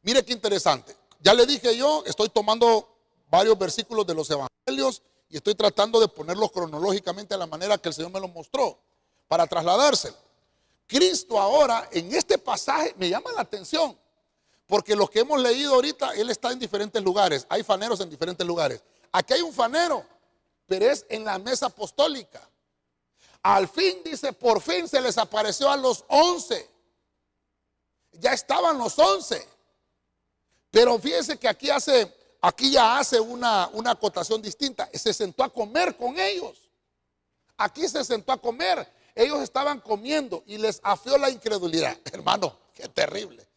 [0.02, 0.96] Mire qué interesante.
[1.20, 2.88] Ya le dije yo, estoy tomando
[3.30, 7.90] varios versículos de los evangelios y estoy tratando de ponerlos cronológicamente a la manera que
[7.90, 8.80] el Señor me lo mostró
[9.28, 10.18] para trasladárselo.
[10.88, 13.98] Cristo ahora en este pasaje me llama la atención
[14.72, 17.46] porque lo que hemos leído ahorita, Él está en diferentes lugares.
[17.50, 18.82] Hay faneros en diferentes lugares.
[19.12, 20.06] Aquí hay un fanero,
[20.66, 22.42] pero es en la mesa apostólica.
[23.44, 26.70] Al fin, dice, por fin se les apareció a los once.
[28.14, 29.46] Ya estaban los once.
[30.70, 32.10] Pero fíjense que aquí hace
[32.44, 34.90] Aquí ya hace una, una acotación distinta.
[34.94, 36.70] Se sentó a comer con ellos.
[37.58, 38.90] Aquí se sentó a comer.
[39.16, 41.98] Ellos estaban comiendo y les afió la incredulidad.
[42.14, 43.51] Hermano, qué terrible.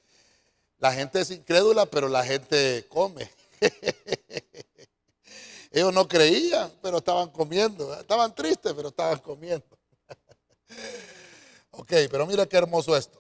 [0.84, 3.30] La gente es incrédula, pero la gente come.
[5.72, 7.98] Ellos no creían, pero estaban comiendo.
[7.98, 9.64] Estaban tristes, pero estaban comiendo.
[11.70, 13.18] ok, pero mira qué hermoso esto.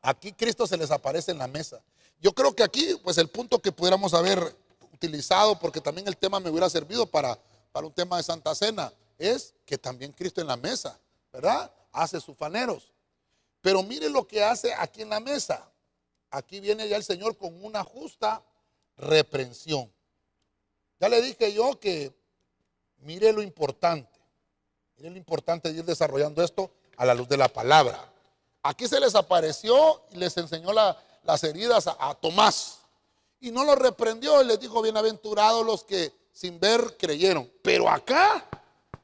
[0.00, 1.82] Aquí Cristo se les aparece en la mesa.
[2.22, 4.56] Yo creo que aquí, pues el punto que pudiéramos haber
[4.94, 7.38] utilizado, porque también el tema me hubiera servido para,
[7.70, 10.98] para un tema de Santa Cena, es que también Cristo en la mesa,
[11.30, 11.70] ¿verdad?
[11.92, 12.95] Hace sus faneros.
[13.66, 15.68] Pero mire lo que hace aquí en la mesa.
[16.30, 18.40] Aquí viene ya el Señor con una justa
[18.96, 19.92] reprensión.
[21.00, 22.14] Ya le dije yo que
[22.98, 24.20] mire lo importante.
[24.96, 28.08] Mire lo importante de ir desarrollando esto a la luz de la palabra.
[28.62, 32.78] Aquí se les apareció y les enseñó la, las heridas a, Tomás.
[33.40, 37.50] Y no lo reprendió y les dijo, bienaventurados los que sin ver creyeron.
[37.62, 38.46] Pero acá,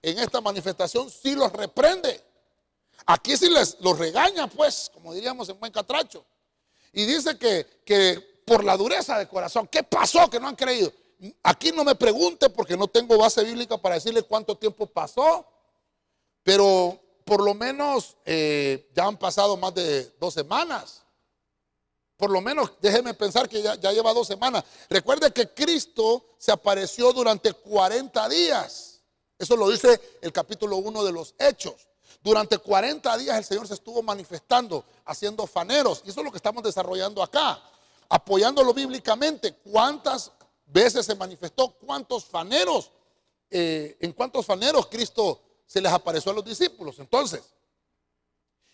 [0.00, 2.31] en esta manifestación, sí los reprende.
[3.06, 6.24] Aquí sí les los regaña, pues, como diríamos en buen catracho.
[6.92, 10.92] Y dice que, que por la dureza de corazón, ¿qué pasó que no han creído?
[11.42, 15.46] Aquí no me pregunte porque no tengo base bíblica para decirle cuánto tiempo pasó,
[16.42, 21.02] pero por lo menos eh, ya han pasado más de dos semanas.
[22.16, 24.64] Por lo menos déjeme pensar que ya, lleva dos semanas.
[24.88, 29.00] Recuerde que Cristo se apareció durante 40 días.
[29.38, 31.88] Eso lo dice el capítulo 1 de los Hechos.
[32.22, 36.02] Durante 40 días el Señor se estuvo manifestando, haciendo faneros.
[36.04, 37.60] Y eso es lo que estamos desarrollando acá.
[38.08, 39.54] Apoyándolo bíblicamente.
[39.54, 40.30] ¿Cuántas
[40.66, 41.72] veces se manifestó?
[41.72, 42.90] ¿Cuántos faneros?
[43.50, 45.40] Eh, ¿En cuántos faneros Cristo
[45.72, 46.98] se les apareció a los discípulos.
[46.98, 47.40] Entonces,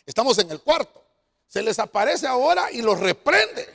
[0.04, 1.00] estamos en el cuarto.
[1.46, 3.72] Se les aparece ahora y los reprende.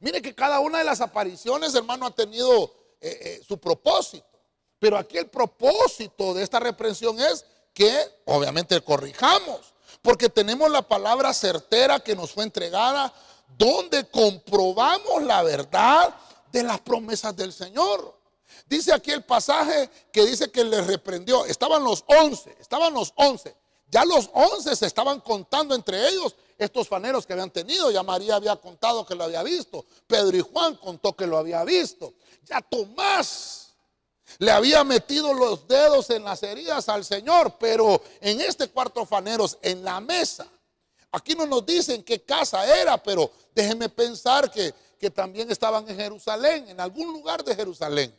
[0.00, 4.26] Mire que cada una de las apariciones, hermano, ha tenido eh, eh, su propósito.
[4.80, 11.32] Pero aquí el propósito de esta reprensión es que obviamente corrijamos, porque tenemos la palabra
[11.32, 13.12] certera que nos fue entregada,
[13.56, 16.14] donde comprobamos la verdad
[16.52, 18.18] de las promesas del Señor.
[18.66, 21.44] Dice aquí el pasaje que dice que les reprendió.
[21.44, 23.56] Estaban los once, estaban los once.
[23.90, 27.90] Ya los once se estaban contando entre ellos estos faneros que habían tenido.
[27.90, 29.84] Ya María había contado que lo había visto.
[30.06, 32.14] Pedro y Juan contó que lo había visto.
[32.44, 33.59] Ya Tomás
[34.38, 37.56] le había metido los dedos en las heridas al Señor.
[37.58, 40.46] Pero en este cuarto faneros, en la mesa,
[41.12, 45.96] aquí no nos dicen qué casa era, pero déjenme pensar que, que también estaban en
[45.96, 48.14] Jerusalén, en algún lugar de Jerusalén.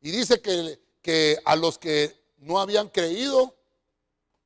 [0.00, 3.54] Y dice que, que a los que no habían creído,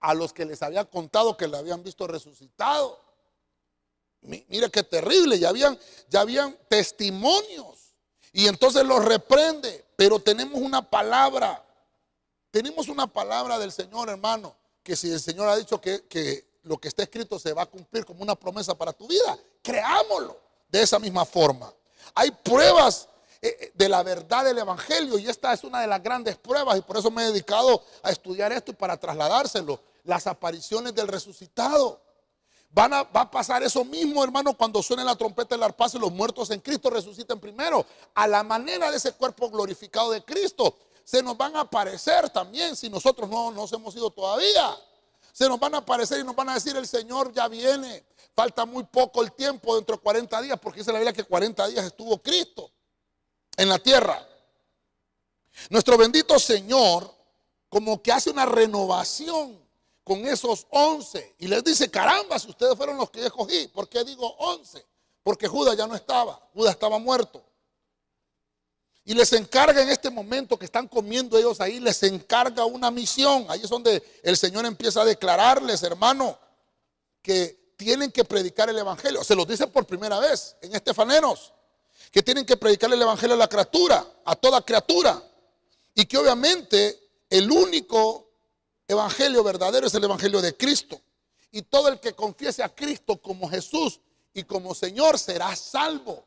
[0.01, 2.99] a los que les había contado que le habían visto resucitado.
[4.23, 7.95] Mira qué terrible, ya habían, ya habían testimonios.
[8.33, 11.63] Y entonces los reprende, pero tenemos una palabra,
[12.51, 16.79] tenemos una palabra del Señor, hermano, que si el Señor ha dicho que, que lo
[16.79, 20.39] que está escrito se va a cumplir como una promesa para tu vida, creámoslo
[20.71, 21.71] de esa misma forma.
[22.15, 23.11] Hay pruebas
[23.43, 26.79] eh, eh, de la verdad del Evangelio y esta es una de las grandes pruebas
[26.79, 31.09] y por eso me he dedicado a estudiar esto y para trasladárselo las apariciones del
[31.09, 32.01] resucitado.
[32.73, 36.01] Van a, va a pasar eso mismo, hermano, cuando suene la trompeta del arpazo y
[36.01, 37.85] los muertos en Cristo resuciten primero.
[38.15, 42.77] A la manera de ese cuerpo glorificado de Cristo, se nos van a aparecer también
[42.77, 44.77] si nosotros no nos hemos ido todavía.
[45.33, 48.05] Se nos van a aparecer y nos van a decir, el Señor ya viene.
[48.35, 51.67] Falta muy poco el tiempo, dentro de 40 días, porque dice la Biblia que 40
[51.67, 52.71] días estuvo Cristo
[53.57, 54.25] en la tierra.
[55.69, 57.13] Nuestro bendito Señor
[57.69, 59.59] como que hace una renovación
[60.11, 61.37] con esos once.
[61.39, 64.85] Y les dice, caramba, si ustedes fueron los que escogí, ¿por qué digo once?
[65.23, 67.41] Porque Judas ya no estaba, Judas estaba muerto.
[69.05, 73.47] Y les encarga en este momento que están comiendo ellos ahí, les encarga una misión.
[73.49, 76.37] Ahí es donde el Señor empieza a declararles, hermano,
[77.23, 79.23] que tienen que predicar el Evangelio.
[79.23, 81.53] Se los dice por primera vez en Estefaneros,
[82.11, 85.23] que tienen que predicar el Evangelio a la criatura, a toda criatura.
[85.95, 86.99] Y que obviamente
[87.31, 88.30] el único
[88.91, 91.01] evangelio verdadero es el evangelio de Cristo.
[91.51, 94.01] Y todo el que confiese a Cristo como Jesús
[94.33, 96.27] y como Señor será salvo.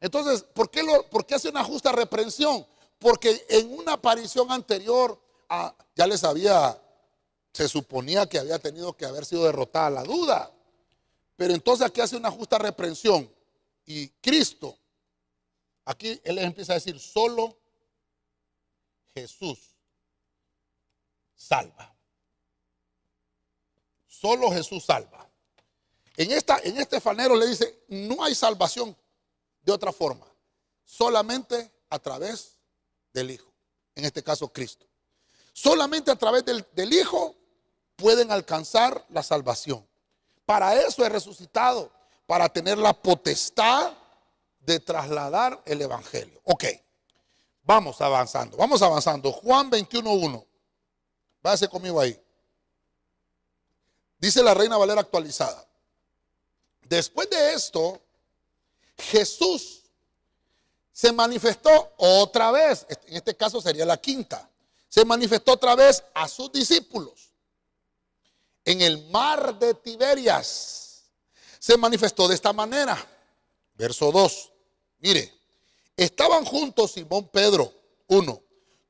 [0.00, 2.66] Entonces, ¿por qué, hace una justa reprensión?
[2.98, 6.80] Porque en una aparición anterior ah, ya les había,
[7.52, 10.52] se suponía que había tenido que haber sido derrotada la duda.
[11.36, 13.30] Pero entonces aquí hace una justa reprensión.
[13.84, 14.76] Y Cristo,
[15.84, 17.56] aquí él empieza a decir, solo
[19.14, 19.76] Jesús
[21.34, 21.95] salva.
[24.20, 25.28] Solo Jesús salva.
[26.16, 28.96] En, esta, en este fanero le dice, no hay salvación
[29.62, 30.26] de otra forma,
[30.84, 32.56] solamente a través
[33.12, 33.52] del Hijo,
[33.94, 34.86] en este caso Cristo.
[35.52, 37.34] Solamente a través del, del Hijo
[37.96, 39.86] pueden alcanzar la salvación.
[40.46, 41.90] Para eso he resucitado,
[42.26, 43.92] para tener la potestad
[44.60, 46.40] de trasladar el Evangelio.
[46.44, 46.64] Ok,
[47.62, 49.30] vamos avanzando, vamos avanzando.
[49.30, 50.46] Juan 21.1,
[51.42, 52.18] váyase conmigo ahí.
[54.18, 55.66] Dice la Reina Valera actualizada.
[56.82, 58.00] Después de esto,
[58.96, 59.82] Jesús
[60.92, 64.48] se manifestó otra vez, en este caso sería la quinta,
[64.88, 67.32] se manifestó otra vez a sus discípulos
[68.64, 71.04] en el mar de Tiberias.
[71.58, 72.96] Se manifestó de esta manera.
[73.74, 74.52] Verso 2.
[74.98, 75.32] Mire,
[75.96, 77.72] estaban juntos Simón Pedro,
[78.08, 78.42] uno.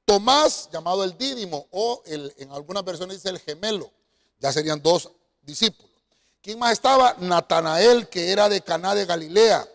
[0.05, 3.91] Tomás, llamado el Dídimo, o en algunas versiones dice el gemelo.
[4.39, 5.11] Ya serían dos
[5.47, 5.91] discípulos.
[6.43, 7.15] ¿Quién más estaba?
[7.19, 9.67] Natanael, que era de Caná de Galilea.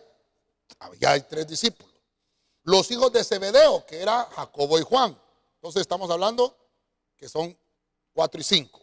[1.06, 1.92] Hay tres discípulos.
[2.62, 5.18] Los hijos de Zebedeo, que era Jacobo y Juan.
[5.56, 6.56] Entonces estamos hablando
[7.16, 7.56] que son
[8.12, 8.80] cuatro y cinco.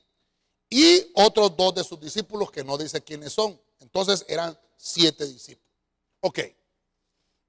[0.69, 3.59] Y otros dos de sus discípulos que no dice quiénes son.
[3.79, 5.73] Entonces eran siete discípulos.
[6.21, 6.39] Ok.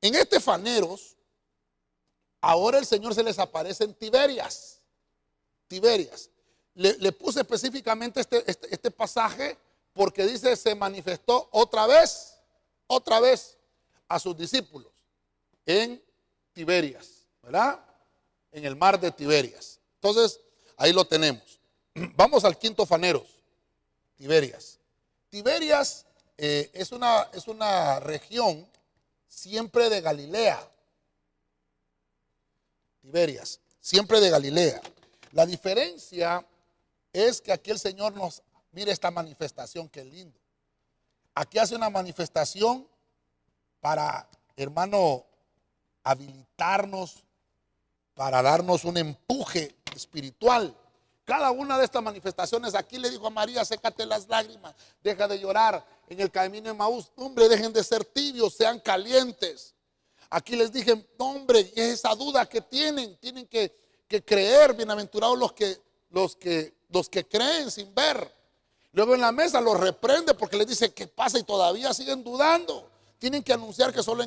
[0.00, 1.16] En este faneros,
[2.40, 4.80] ahora el Señor se les aparece en Tiberias.
[5.68, 6.29] Tiberias
[6.74, 9.56] le, puse específicamente este, este, este, pasaje
[9.92, 12.34] porque dice, se manifestó otra vez,
[12.86, 13.58] otra vez
[14.08, 14.92] a sus discípulos
[15.66, 16.02] en
[16.52, 17.80] Tiberias, ¿verdad?
[18.52, 19.80] En el mar de Tiberias.
[19.96, 20.40] Entonces,
[20.76, 21.60] ahí lo tenemos.
[22.14, 23.40] Vamos al quinto faneros,
[24.16, 24.78] Tiberias.
[25.28, 26.06] Tiberias
[26.38, 28.66] eh, es, una, es una región
[29.28, 30.68] siempre de Galilea.
[33.02, 34.80] Tiberias, siempre de Galilea.
[35.32, 36.44] La diferencia
[37.12, 38.42] es que aquí el Señor nos,
[38.72, 40.38] mire esta manifestación, qué lindo.
[41.34, 42.86] Aquí hace una manifestación
[43.80, 45.24] para, hermano,
[46.02, 47.24] habilitarnos,
[48.14, 50.76] para darnos un empuje espiritual.
[51.24, 55.38] Cada una de estas manifestaciones, aquí le dijo a María, sécate las lágrimas, deja de
[55.38, 55.84] llorar.
[56.08, 59.74] En el camino de Maús, hombre, dejen de ser tibios, sean calientes.
[60.28, 63.74] Aquí les dije, hombre, es esa duda que tienen, tienen que,
[64.08, 65.80] que creer, bienaventurados los que,
[66.10, 68.32] los, que, los que creen sin ver.
[68.92, 72.90] Luego en la mesa los reprende porque les dice que pasa y todavía siguen dudando.
[73.18, 74.24] Tienen que anunciar que solo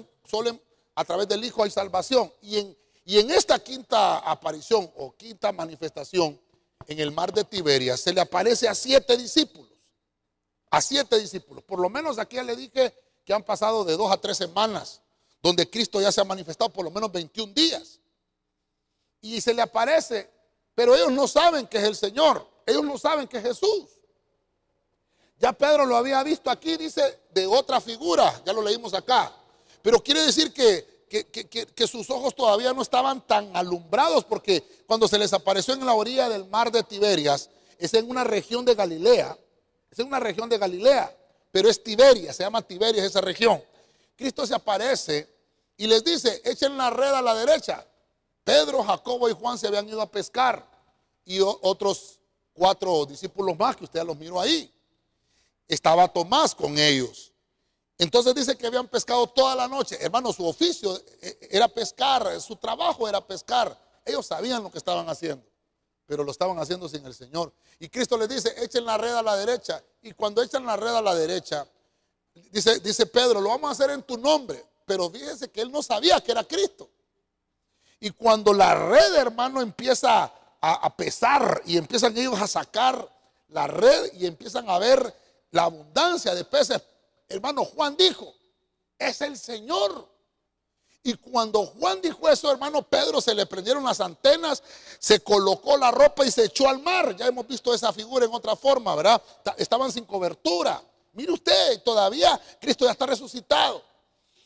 [0.96, 2.32] a través del Hijo hay salvación.
[2.42, 6.40] Y en, y en esta quinta aparición o quinta manifestación
[6.88, 9.72] en el mar de Tiberias se le aparece a siete discípulos.
[10.70, 11.64] A siete discípulos.
[11.64, 12.94] Por lo menos aquí ya le dije
[13.26, 15.02] que han pasado de dos a tres semanas
[15.44, 18.00] donde Cristo ya se ha manifestado por lo menos 21 días.
[19.20, 20.32] Y se le aparece,
[20.74, 22.48] pero ellos no saben que es el Señor.
[22.66, 23.90] Ellos no saben que es Jesús.
[25.40, 29.34] Ya Pedro lo había visto aquí, dice, de otra figura, ya lo leímos acá.
[29.82, 30.94] Pero quiere decir que,
[31.76, 35.94] que, sus ojos todavía no estaban tan alumbrados, porque cuando se les apareció en la
[35.94, 39.38] orilla del mar de Tiberias, es en una región de Galilea,
[39.92, 41.16] es en una región de Galilea,
[41.52, 43.62] pero es Tiberia, se llama Tiberias esa región.
[44.16, 45.28] Cristo se aparece
[45.76, 47.86] y les dice, echen la red a la derecha.
[48.44, 50.66] Pedro, Jacobo y Juan se habían ido a pescar
[51.26, 52.20] y otros
[52.54, 54.74] cuatro discípulos más que usted los miró ahí
[55.68, 57.32] estaba Tomás con ellos.
[57.98, 59.98] Entonces dice que habían pescado toda la noche.
[60.00, 63.78] Hermano, su oficio eh, era pescar, su trabajo era pescar.
[64.06, 65.46] Ellos sabían lo que estaban haciendo,
[66.06, 67.54] pero lo estaban haciendo sin el Señor.
[67.80, 69.82] Y Cristo les dice, echen la red a la derecha.
[70.02, 71.68] Y cuando echan la red a la derecha,
[72.52, 74.66] dice, dice Pedro, lo vamos a hacer en tu nombre.
[74.86, 76.90] Pero fíjense que él no sabía que era Cristo.
[78.00, 80.30] Y cuando la red, hermano, empieza
[80.66, 83.10] a, pesar y empiezan ellos a sacar
[83.50, 85.14] la red y empiezan a ver
[85.52, 86.82] la abundancia de peces,
[87.28, 88.34] hermano Juan dijo,
[88.98, 90.10] es el Señor.
[91.06, 94.64] Y cuando Juan dijo eso, hermano Pedro, se le prendieron las antenas,
[95.00, 97.14] se colocó la ropa y se echó al mar.
[97.18, 99.22] Ya hemos visto esa figura en otra forma, ¿verdad?
[99.58, 100.82] Estaban sin cobertura.
[101.12, 103.84] Mire usted, todavía Cristo ya está resucitado.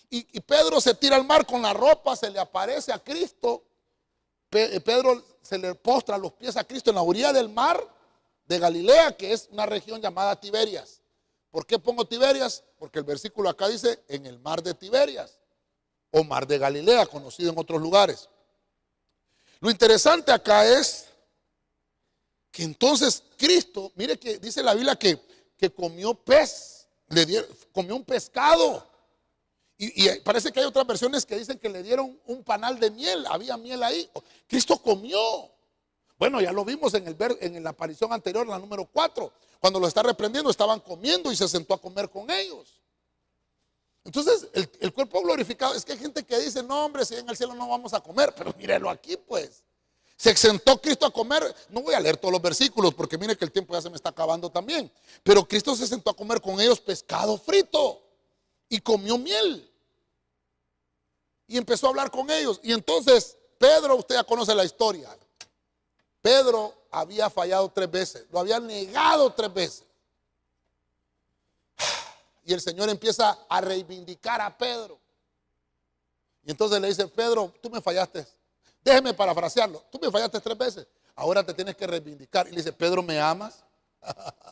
[0.09, 3.61] Y, y Pedro se tira al mar con la ropa, se le aparece a Cristo.
[4.49, 7.81] Pedro se le postra los pies a Cristo en la orilla del mar
[8.45, 11.01] de Galilea, que es una región llamada Tiberias.
[11.49, 12.65] ¿Por qué pongo Tiberias?
[12.77, 15.39] Porque el versículo acá dice en el mar de Tiberias
[16.11, 18.27] o mar de Galilea, conocido en otros lugares.
[19.61, 21.07] Lo interesante acá es
[22.51, 25.17] que entonces Cristo, mire que dice la Biblia que,
[25.57, 27.25] que comió pez, le
[27.71, 28.85] comió un pescado.
[29.77, 32.89] Y, y, parece que hay otras versiones que dicen que le dieron un panal de
[32.89, 34.09] miel, había miel ahí.
[34.47, 35.19] Cristo comió.
[36.17, 39.31] Bueno, ya lo vimos en, el en la aparición anterior, la número 4.
[39.59, 42.81] Cuando lo está reprendiendo, estaban comiendo y se sentó a comer con ellos.
[44.03, 47.35] Entonces, el, cuerpo glorificado, es que hay gente que dice, no, hombre, si en el
[47.35, 49.63] cielo no vamos a comer, pero mírelo aquí, pues.
[50.15, 51.43] Se sentó Cristo a comer.
[51.69, 53.97] No voy a leer todos los versículos porque mire que el tiempo ya se me
[53.97, 54.91] está acabando también.
[55.21, 58.06] Pero Cristo se sentó a comer con ellos pescado frito
[58.69, 59.69] y comió miel.
[61.47, 62.59] Y empezó a hablar con ellos.
[62.63, 65.09] Y entonces, Pedro, usted ya conoce la historia.
[66.21, 69.83] Pedro había fallado tres veces, lo había negado tres veces.
[72.43, 74.99] Y el Señor empieza a reivindicar a Pedro.
[76.43, 78.25] Y entonces le dice, Pedro, tú me fallaste.
[78.81, 79.83] Déjeme parafrasearlo.
[79.91, 80.87] Tú me fallaste tres veces.
[81.13, 82.47] Ahora te tienes que reivindicar.
[82.47, 83.63] Y le dice, Pedro, ¿me amas?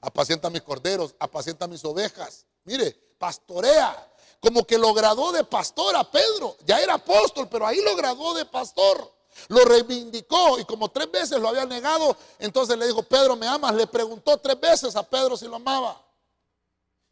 [0.00, 2.46] apacienta mis corderos, apacienta mis ovejas.
[2.64, 4.06] Mire, pastorea.
[4.40, 6.56] Como que lo graduó de pastor a Pedro.
[6.64, 9.12] Ya era apóstol, pero ahí lo graduó de pastor.
[9.48, 13.74] Lo reivindicó y como tres veces lo había negado, entonces le dijo, Pedro, ¿me amas?
[13.74, 16.00] Le preguntó tres veces a Pedro si lo amaba.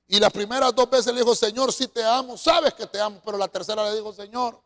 [0.07, 3.21] Y las primeras dos veces le dijo, Señor, sí te amo, sabes que te amo,
[3.25, 4.59] pero la tercera le dijo, Señor,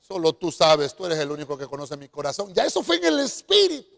[0.00, 2.52] solo tú sabes, tú eres el único que conoce mi corazón.
[2.54, 3.95] Ya eso fue en el espíritu.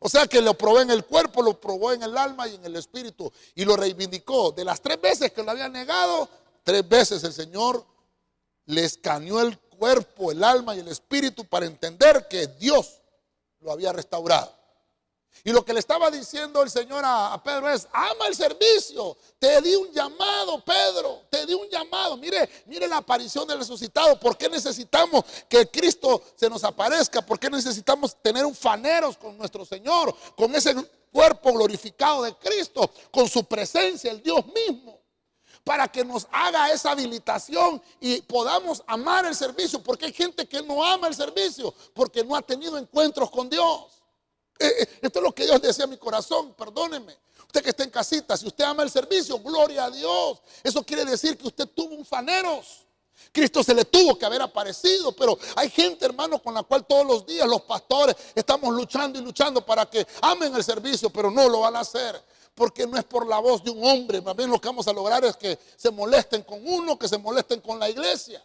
[0.00, 2.64] O sea que lo probó en el cuerpo, lo probó en el alma y en
[2.64, 4.52] el espíritu y lo reivindicó.
[4.52, 6.28] De las tres veces que lo había negado,
[6.62, 7.84] tres veces el Señor
[8.66, 13.00] le escaneó el cuerpo, el alma y el espíritu para entender que Dios
[13.60, 14.54] lo había restaurado.
[15.42, 19.16] Y lo que le estaba diciendo el Señor a, Pedro es, ama el servicio.
[19.38, 21.22] Te di un llamado, Pedro.
[21.28, 22.16] Te di un llamado.
[22.16, 24.18] Mire, mire la aparición del resucitado.
[24.18, 27.20] ¿Por qué necesitamos que Cristo se nos aparezca?
[27.20, 30.14] ¿Por qué necesitamos tener un faneros con nuestro Señor?
[30.36, 30.74] Con ese
[31.10, 32.90] cuerpo glorificado de Cristo.
[33.10, 35.04] Con su presencia, el Dios mismo
[35.64, 40.62] para que nos haga esa habilitación y podamos amar el servicio, porque hay gente que
[40.62, 44.03] no ama el servicio, porque no ha tenido encuentros con Dios.
[44.58, 47.16] Eh, eh, esto es lo que Dios decía a mi corazón, perdóneme.
[47.46, 50.40] Usted que está en casita, si usted ama el servicio, gloria a Dios.
[50.62, 52.84] Eso quiere decir que usted tuvo un faneros.
[53.32, 57.06] Cristo se le tuvo que haber aparecido, pero hay gente, hermano, con la cual todos
[57.06, 61.48] los días los pastores estamos luchando y luchando para que amen el servicio, pero no
[61.48, 62.20] lo van a hacer.
[62.54, 64.92] Porque no es por la voz de un hombre, más bien lo que vamos a
[64.92, 68.40] lograr es que se molesten con uno, que se molesten con la iglesia.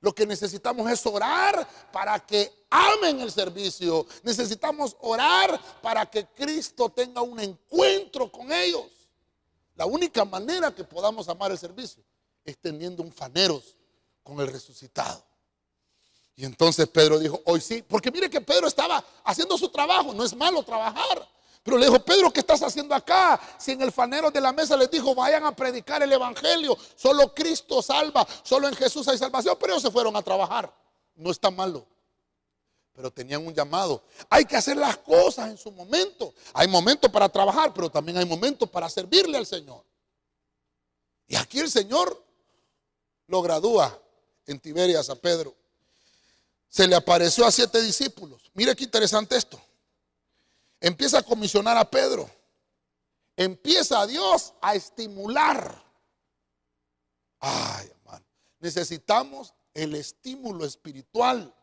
[0.00, 4.06] Lo que necesitamos es orar para que amen el servicio.
[4.22, 8.86] Necesitamos orar para que Cristo tenga un encuentro con ellos.
[9.74, 12.02] La única manera que podamos amar el servicio
[12.44, 13.76] es teniendo un faneros
[14.22, 15.22] con el resucitado.
[16.36, 20.24] Y entonces Pedro dijo, hoy sí, porque mire que Pedro estaba haciendo su trabajo, no
[20.24, 21.28] es malo trabajar.
[21.68, 23.38] Pero le dijo, Pedro, ¿qué estás haciendo acá?
[23.58, 27.34] Si en el fanero de la mesa les dijo, vayan a predicar el Evangelio, solo
[27.34, 30.74] Cristo salva, solo en Jesús hay salvación, pero ellos se fueron a trabajar.
[31.14, 31.86] No está malo,
[32.94, 34.02] pero tenían un llamado.
[34.30, 36.32] Hay que hacer las cosas en su momento.
[36.54, 39.84] Hay momentos para trabajar, pero también hay momentos para servirle al Señor.
[41.26, 42.18] Y aquí el Señor
[43.26, 43.94] lo gradúa
[44.46, 45.54] en Tiberias a Pedro.
[46.70, 48.40] Se le apareció a siete discípulos.
[48.54, 49.60] Mire qué interesante esto
[50.80, 52.28] empieza a comisionar a Pedro.
[53.36, 55.84] Empieza a Dios a estimular.
[57.38, 58.24] Ay, hermano,
[58.58, 61.54] necesitamos el estímulo espiritual.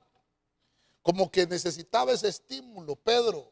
[1.02, 3.52] Como que necesitaba ese estímulo, Pedro.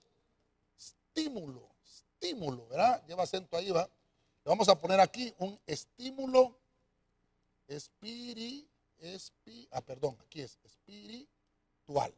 [0.78, 3.06] Estímulo, estímulo, ¿verdad?
[3.06, 3.84] Lleva acento ahí, va.
[3.84, 6.58] Le vamos a poner aquí un estímulo
[7.68, 8.68] espiri,
[9.72, 12.14] ah, perdón, aquí es espiritual.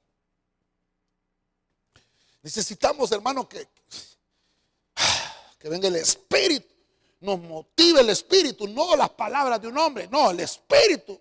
[2.45, 3.67] Necesitamos, hermano, que,
[5.57, 6.75] que venga el Espíritu,
[7.21, 11.19] nos motive el Espíritu, no las palabras de un hombre, no, el Espíritu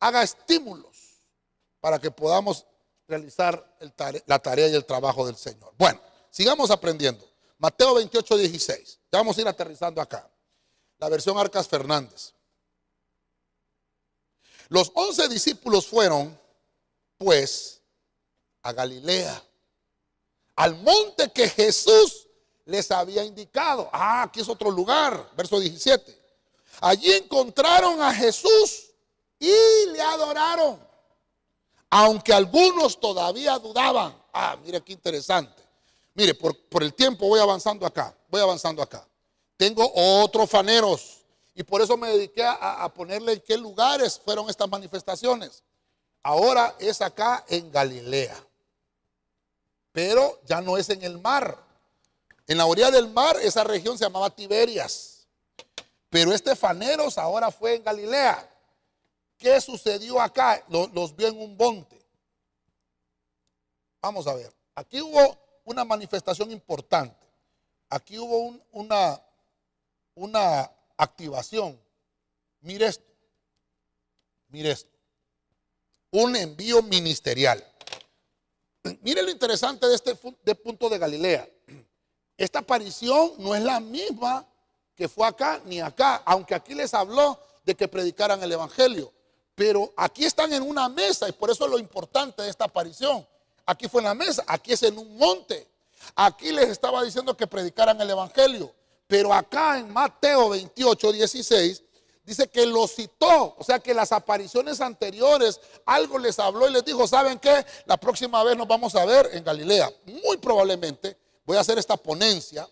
[0.00, 1.22] haga estímulos
[1.80, 2.66] para que podamos
[3.08, 3.78] realizar
[4.26, 5.72] la tarea y el trabajo del Señor.
[5.78, 5.98] Bueno,
[6.28, 7.26] sigamos aprendiendo.
[7.56, 9.00] Mateo 28, 16.
[9.10, 10.30] Ya vamos a ir aterrizando acá.
[10.98, 12.34] La versión Arcas Fernández.
[14.68, 16.38] Los once discípulos fueron,
[17.16, 17.80] pues,
[18.60, 19.45] a Galilea
[20.56, 22.26] al monte que Jesús
[22.64, 23.88] les había indicado.
[23.92, 26.18] Ah, aquí es otro lugar, verso 17.
[26.80, 28.90] Allí encontraron a Jesús
[29.38, 29.54] y
[29.92, 30.80] le adoraron,
[31.90, 34.16] aunque algunos todavía dudaban.
[34.32, 35.62] Ah, mire qué interesante.
[36.14, 39.06] Mire, por, el tiempo voy avanzando acá, voy avanzando acá.
[39.58, 41.18] Tengo otros faneros
[41.54, 45.62] y por eso me dediqué a, a ponerle en qué lugares fueron estas manifestaciones.
[46.22, 48.45] Ahora es acá en Galilea
[49.96, 51.56] pero ya no es en el mar.
[52.46, 55.26] En la orilla del mar esa región se llamaba Tiberias.
[56.10, 58.46] Pero este Faneros ahora fue en Galilea.
[59.38, 60.62] ¿Qué sucedió acá?
[60.68, 61.98] Los, vio en un monte.
[64.02, 64.52] Vamos a ver.
[64.74, 67.26] Aquí hubo una manifestación importante.
[67.88, 69.18] Aquí hubo una,
[70.14, 71.80] una activación.
[72.60, 73.10] Mire esto.
[74.48, 74.90] Mire esto.
[76.10, 77.64] Un envío ministerial.
[79.02, 80.14] Mire lo interesante de este
[80.54, 81.48] punto de Galilea.
[82.36, 84.46] Esta aparición no es la misma
[84.94, 89.12] que fue acá ni acá, aunque aquí les habló de que predicaran el Evangelio.
[89.54, 93.26] Pero aquí están en una mesa y por eso es lo importante de esta aparición.
[93.64, 95.66] Aquí fue en la mesa, aquí es en un monte.
[96.14, 98.72] Aquí les estaba diciendo que predicaran el Evangelio.
[99.06, 101.82] Pero acá en Mateo 28, 16,
[102.26, 106.84] dice que lo citó, o sea que las apariciones anteriores algo les habló y les
[106.84, 107.64] dijo, ¿saben qué?
[107.86, 109.90] La próxima vez nos vamos a ver en Galilea.
[110.04, 112.68] Muy probablemente voy a hacer esta ponencia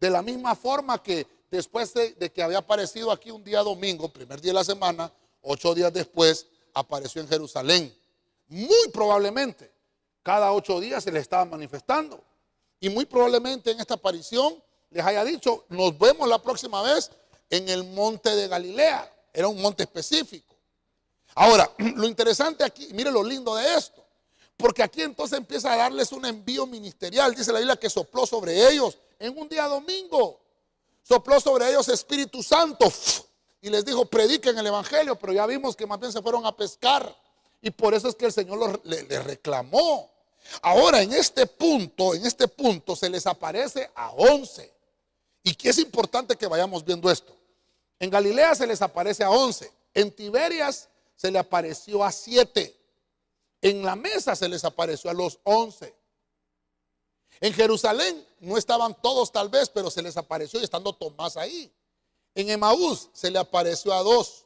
[0.00, 4.40] de la misma forma que después de, que había aparecido aquí un día domingo, primer
[4.40, 7.96] día de la semana, ocho días después apareció en Jerusalén.
[8.48, 9.70] Muy probablemente
[10.24, 12.22] cada ocho días se le estaba manifestando.
[12.80, 17.10] Y muy probablemente en esta aparición les haya dicho, nos vemos la próxima vez
[17.50, 19.12] en el monte de Galilea.
[19.32, 20.54] Era un monte específico.
[21.34, 24.04] Ahora, lo interesante aquí, mire lo lindo de esto,
[24.56, 27.34] porque aquí entonces empieza a darles un envío ministerial.
[27.34, 30.40] Dice la Biblia que sopló sobre ellos en un día domingo.
[31.02, 32.92] Sopló sobre ellos Espíritu Santo
[33.62, 36.56] y les dijo, prediquen el Evangelio, pero ya vimos que más bien se fueron a
[36.56, 37.16] pescar.
[37.60, 40.10] Y por eso es que el Señor les reclamó.
[40.62, 44.72] Ahora, en este punto, en este punto se les aparece a once.
[45.42, 47.37] Y que es importante que vayamos viendo esto.
[47.98, 49.70] En Galilea se les aparece a 11.
[49.94, 52.74] En Tiberias se le apareció a 7.
[53.60, 55.94] En la mesa se les apareció a los 11.
[57.40, 61.72] En Jerusalén no estaban todos tal vez, pero se les apareció y estando Tomás ahí.
[62.34, 64.44] En Emaús se le apareció a dos.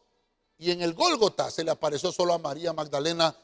[0.58, 3.36] Y en el Gólgota se le apareció solo a María Magdalena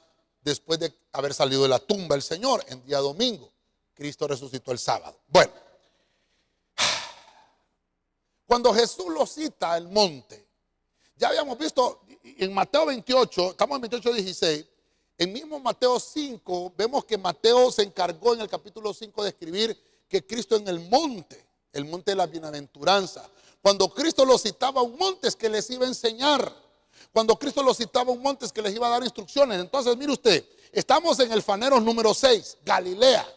[0.43, 3.53] después de haber salido de la tumba el Señor en día domingo.
[3.95, 5.19] Cristo resucitó el sábado.
[5.27, 5.53] Bueno,
[8.49, 10.49] cuando Jesús lo cita al monte,
[11.17, 14.65] ya habíamos visto en Mateo 28, estamos en 28, 16,
[15.19, 19.79] en mismo Mateo 5, vemos que Mateo se encargó en el capítulo 5 de escribir
[20.09, 21.45] que Cristo en el monte,
[21.75, 23.29] el monte de la bienaventuranza,
[23.61, 26.51] cuando Cristo lo citaba a un monte es que les iba a enseñar.
[27.13, 29.61] Cuando Cristo lo citaba a un monte es que les iba a dar instrucciones.
[29.61, 30.43] Entonces, mire usted,
[30.73, 33.29] estamos en el fanero número 6, Galilea.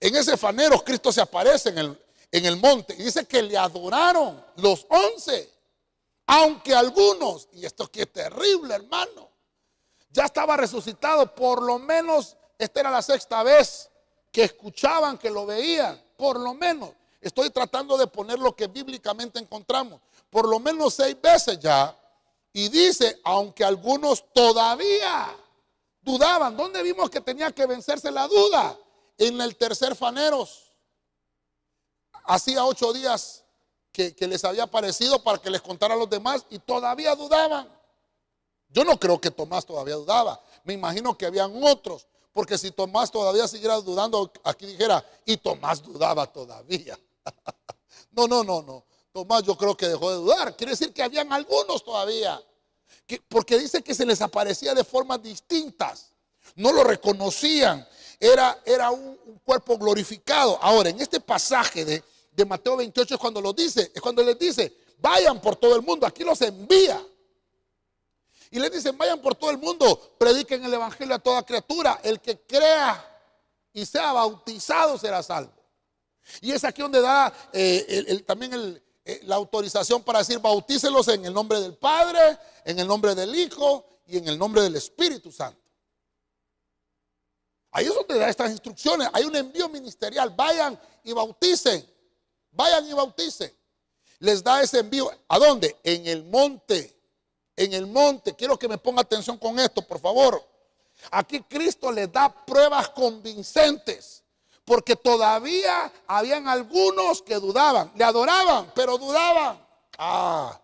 [0.00, 1.98] En ese fanero Cristo se aparece en el,
[2.32, 5.52] en el monte y dice que le adoraron los once.
[6.26, 9.28] Aunque algunos, y esto aquí es terrible, hermano,
[10.10, 13.90] ya estaba resucitado, por lo menos esta era la sexta vez
[14.30, 16.90] que escuchaban, que lo veían, por lo menos.
[17.20, 20.00] Estoy tratando de poner lo que bíblicamente encontramos.
[20.30, 21.96] Por lo menos seis veces ya.
[22.52, 25.36] Y dice, aunque algunos todavía
[26.00, 26.56] dudaban.
[26.56, 28.78] ¿Dónde vimos que tenía que vencerse la duda?
[29.18, 30.69] En el tercer faneros.
[32.24, 33.44] Hacía ocho días
[33.92, 37.68] que, les había aparecido para que les contara a los demás y todavía dudaban.
[38.68, 40.40] Yo no creo que Tomás todavía dudaba.
[40.64, 42.06] Me imagino que habían otros.
[42.32, 46.98] Porque si Tomás todavía siguiera dudando, aquí dijera, y Tomás dudaba todavía.
[48.12, 48.84] no, no, no, no.
[49.12, 50.56] Tomás yo creo que dejó de dudar.
[50.56, 52.40] Quiere decir que habían algunos todavía.
[53.28, 56.12] porque dice que se les aparecía de formas distintas.
[56.54, 57.86] No lo reconocían.
[58.20, 60.58] Era, era un, cuerpo glorificado.
[60.62, 64.38] Ahora, en este pasaje de, de Mateo 28 es cuando lo dice, es cuando les
[64.38, 66.06] dice, vayan por todo el mundo.
[66.06, 67.02] Aquí los envía.
[68.50, 72.00] Y les dicen, vayan por todo el mundo, prediquen el Evangelio a toda criatura.
[72.02, 73.06] El que crea
[73.72, 75.52] y sea bautizado será salvo.
[76.40, 81.32] Y es aquí donde da eh, también eh, la autorización para decir, bautícelos en el
[81.32, 85.59] nombre del Padre, en el nombre del Hijo y en el nombre del Espíritu Santo.
[87.70, 89.08] Ahí es donde da estas instrucciones.
[89.12, 90.30] Hay un envío ministerial.
[90.30, 91.86] Vayan y bauticen.
[92.50, 93.52] Vayan y bauticen.
[94.18, 95.10] Les da ese envío.
[95.28, 95.76] ¿A dónde?
[95.84, 96.96] En el monte.
[97.56, 98.34] En el monte.
[98.34, 100.44] Quiero que me ponga atención con esto, por favor.
[101.10, 104.22] Aquí Cristo les da pruebas convincentes
[104.70, 109.58] porque todavía habían algunos que dudaban, le adoraban, pero dudaban.
[109.98, 110.60] Ah,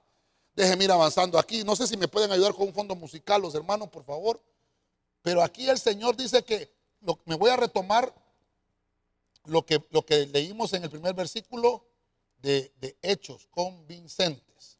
[0.55, 1.65] déjenme ir avanzando aquí.
[1.65, 4.41] No sé si me pueden ayudar con un fondo musical los hermanos, por favor.
[5.23, 6.73] Pero aquí el Señor dice que
[7.25, 8.13] me voy a retomar
[9.45, 11.85] lo que, leímos en el primer versículo
[12.39, 14.79] de, Hechos convincentes.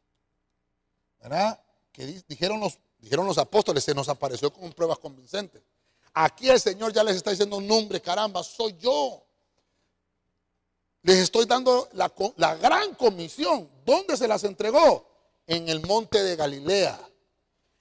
[1.21, 1.61] ¿Verdad?
[1.91, 5.63] Que dijeron los, dijeron los apóstoles, se nos apareció con pruebas convincentes.
[6.13, 9.23] Aquí el Señor ya les está diciendo, nombre, caramba, soy yo.
[11.03, 13.69] Les estoy dando la, la gran comisión.
[13.85, 15.07] ¿Dónde se las entregó?
[15.45, 16.99] En el monte de Galilea.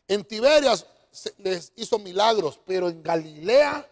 [0.09, 0.87] En Tiberias
[1.39, 3.89] les hizo milagros, pero en Galilea,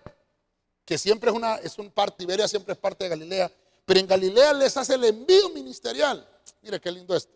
[0.85, 3.51] que siempre es una, es un parte, Tiberias siempre es parte de Galilea,
[3.85, 6.27] pero en Galilea les hace el envío ministerial.
[6.63, 7.35] Mire qué lindo esto.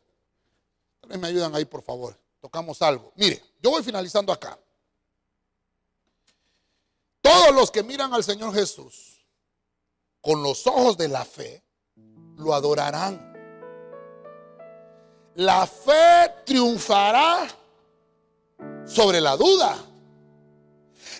[1.09, 2.16] Me ayudan ahí, por favor.
[2.40, 3.12] Tocamos algo.
[3.16, 4.59] Mire, yo voy finalizando acá.
[7.20, 9.24] Todos los que miran al Señor Jesús
[10.20, 11.62] con los ojos de la fe,
[12.36, 13.26] lo adorarán.
[15.34, 17.49] La fe triunfará
[18.84, 19.78] sobre la duda.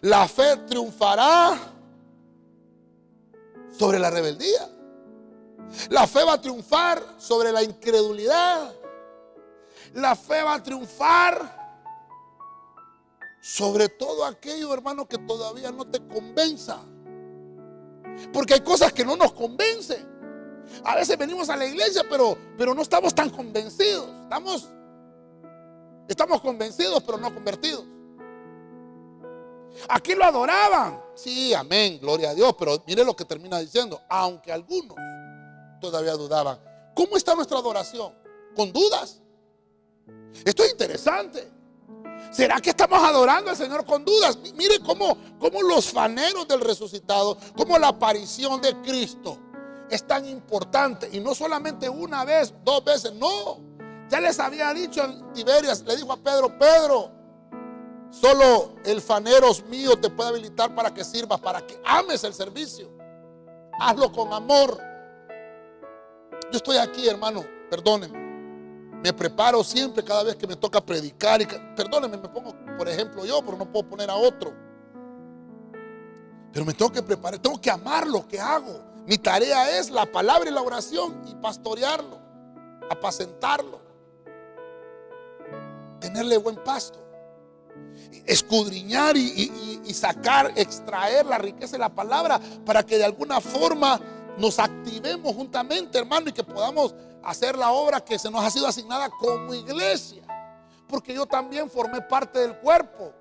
[0.03, 1.78] La fe triunfará
[3.79, 4.69] sobre la rebeldía.
[5.91, 8.75] La fe va a triunfar sobre la incredulidad.
[9.95, 11.57] La fe va a triunfar
[13.41, 16.81] sobre todo aquello, hermano, que todavía no te convenza.
[18.33, 20.07] Porque hay cosas que no nos convencen.
[20.85, 24.09] A veces venimos a la iglesia, pero, pero no estamos tan convencidos.
[24.23, 24.69] Estamos,
[26.09, 27.85] estamos convencidos, pero no convertidos.
[29.89, 31.01] Aquí lo adoraban.
[31.15, 32.55] Sí, amén, gloria a Dios.
[32.59, 34.01] Pero mire lo que termina diciendo.
[34.09, 34.97] Aunque algunos
[35.81, 36.59] todavía dudaban.
[36.95, 38.13] ¿Cómo está nuestra adoración?
[38.57, 39.21] ¿Con dudas?
[40.45, 41.53] Esto es interesante.
[42.31, 44.39] ¿Será que estamos adorando al Señor con dudas?
[44.55, 49.39] Mire cómo, cómo los faneros del resucitado, cómo la aparición de Cristo
[49.91, 51.09] es tan importante.
[51.13, 53.61] Y no solamente una vez, dos veces, no.
[54.11, 57.13] Ya les había dicho en Tiberias, le dijo a Pedro, Pedro,
[58.11, 62.91] solo el fanero mío te puede habilitar para que sirvas, para que ames el servicio.
[63.81, 64.79] Hazlo con amor.
[66.51, 68.29] Yo estoy aquí, hermano, perdónenme.
[69.03, 71.41] Me preparo siempre cada vez que me toca predicar.
[71.41, 71.47] Y,
[71.77, 74.53] perdónenme, me pongo, por ejemplo, yo, pero no puedo poner a otro.
[76.53, 78.81] Pero me tengo que preparar, tengo que amar lo que hago.
[79.07, 82.19] Mi tarea es la palabra y la oración y pastorearlo,
[82.91, 83.81] apacentarlo,
[86.01, 87.08] tenerle buen pasto.
[88.27, 89.51] Escudriñar y,
[89.95, 93.99] sacar, extraer la riqueza de la palabra para que de alguna forma
[94.37, 98.67] nos activemos juntamente, hermano, y que podamos hacer la obra que se nos ha sido
[98.67, 100.23] asignada como iglesia.
[100.87, 103.13] Porque yo también formé parte del cuerpo.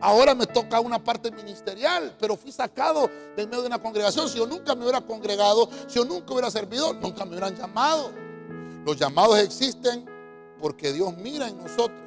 [0.00, 4.28] Ahora me toca una parte ministerial, pero fui sacado del medio de una congregación.
[4.28, 8.10] Si yo nunca me hubiera congregado, si yo nunca hubiera servido, nunca me hubieran llamado.
[8.84, 10.06] Los llamados existen
[10.60, 12.05] porque Dios mira en nosotros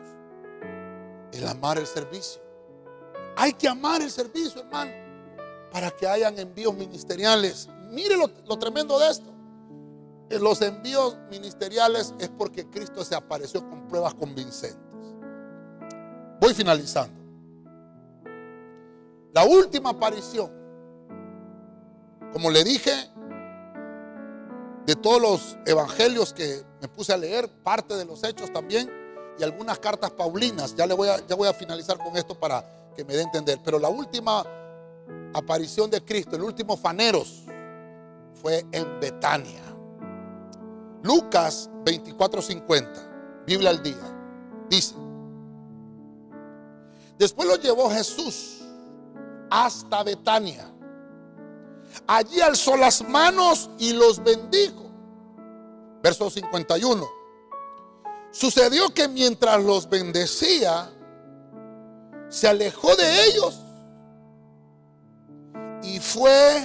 [1.33, 2.41] el amar el servicio.
[3.35, 4.91] Hay que amar el servicio, hermano,
[5.71, 7.69] para que hayan envíos ministeriales.
[7.91, 9.33] Mire lo, lo tremendo de esto.
[10.29, 14.77] En los envíos ministeriales es porque Cristo se apareció con pruebas convincentes.
[16.39, 17.19] Voy finalizando.
[19.33, 20.51] La última aparición,
[22.31, 22.91] como le dije,
[24.85, 28.89] de todos los evangelios que me puse a leer, parte de los hechos también,
[29.39, 32.91] y algunas cartas paulinas, ya, le voy a, ya voy a finalizar con esto para
[32.95, 34.45] que me dé a entender, pero la última
[35.33, 37.43] aparición de Cristo, el último faneros,
[38.41, 39.61] fue en Betania.
[41.01, 44.95] Lucas 24:50, Biblia al día, dice,
[47.17, 48.61] después lo llevó Jesús
[49.49, 50.69] hasta Betania.
[52.05, 54.89] Allí alzó las manos y los bendijo.
[56.03, 57.18] Verso 51.
[58.31, 60.89] Sucedió que mientras los bendecía,
[62.29, 63.59] se alejó de ellos
[65.81, 66.61] y fue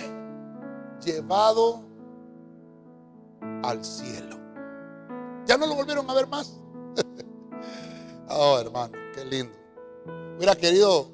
[1.04, 1.82] llevado
[3.62, 4.38] al cielo.
[5.46, 6.60] Ya no lo volvieron a ver más.
[8.28, 9.56] oh, hermano, qué lindo.
[10.36, 11.10] Hubiera querido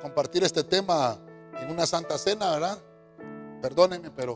[0.00, 1.18] compartir este tema
[1.60, 2.78] en una santa cena, ¿verdad?
[3.60, 4.34] Perdónenme, pero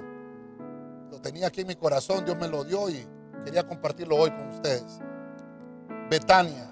[1.11, 3.07] lo tenía aquí en mi corazón, Dios me lo dio y
[3.47, 4.99] quería compartirlo hoy con ustedes.
[6.11, 6.69] Betania.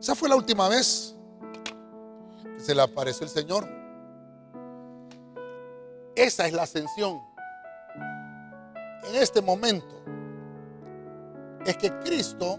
[0.00, 1.14] Esa fue la última vez
[2.56, 3.68] que se le apareció el Señor.
[6.16, 7.20] Esa es la ascensión.
[9.06, 10.02] En este momento
[11.66, 12.58] es que Cristo,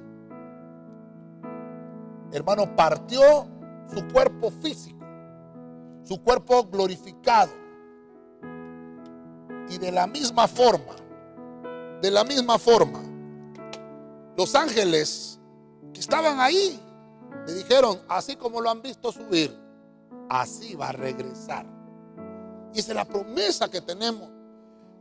[2.31, 3.47] hermano, partió
[3.91, 5.03] su cuerpo físico,
[6.03, 7.51] su cuerpo glorificado.
[9.69, 10.99] Y de la misma forma,
[12.01, 13.01] de la misma forma,
[14.37, 15.39] los ángeles
[15.93, 16.79] que estaban ahí
[17.45, 19.55] le dijeron, así como lo han visto subir,
[20.29, 21.65] así va a regresar.
[22.73, 24.29] Y esa es la promesa que tenemos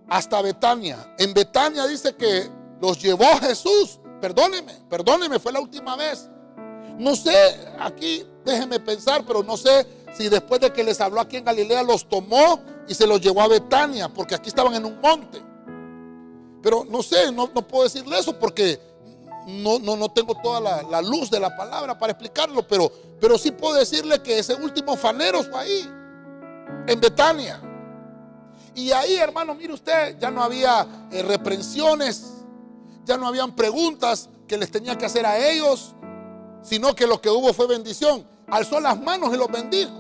[0.09, 1.15] hasta Betania.
[1.19, 4.01] En Betania dice que los llevó Jesús.
[4.21, 6.29] Perdóneme, perdóneme, fue la última vez.
[6.99, 7.33] No sé,
[7.79, 11.83] aquí déjenme pensar, pero no sé si después de que les habló aquí en Galilea
[11.83, 15.41] los tomó y se los llevó a Betania, porque aquí estaban en un monte.
[16.63, 18.81] Pero no sé, no, puedo decirle eso porque
[19.47, 22.91] no, no, no tengo toda la, luz de la palabra para explicarlo, pero,
[23.21, 25.91] pero sí puedo decirle que ese último fanero fue ahí,
[26.87, 27.63] en Betania.
[28.75, 32.33] Y ahí, hermano, mire usted, ya no había eh, reprensiones,
[33.05, 35.95] ya no habían preguntas que les tenía que hacer a ellos
[36.63, 38.27] sino que lo que hubo fue bendición.
[38.49, 39.93] Alzó las manos y los bendijo.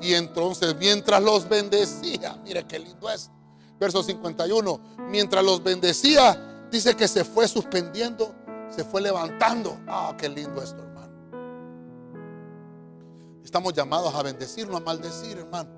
[0.00, 3.30] Y entonces mientras los bendecía, mire qué lindo es.
[3.82, 8.32] Verso 51, mientras los bendecía, dice que se fue suspendiendo,
[8.70, 9.76] se fue levantando.
[9.88, 11.12] Ah, qué lindo esto, hermano.
[13.42, 15.68] Estamos llamados a bendecir, no a maldecir, hermano.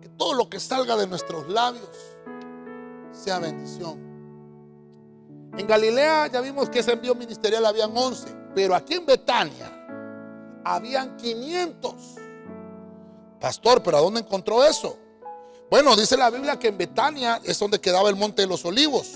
[0.00, 1.90] Que todo lo que salga de nuestros labios
[3.12, 4.00] sea bendición.
[5.54, 9.70] En Galilea ya vimos que ese envío ministerial habían 11, pero aquí en Betania
[10.64, 11.94] habían 500.
[13.38, 15.01] Pastor, pero ¿a dónde encontró eso?
[15.72, 19.14] Bueno, dice la Biblia que en Betania es donde quedaba el monte de los olivos.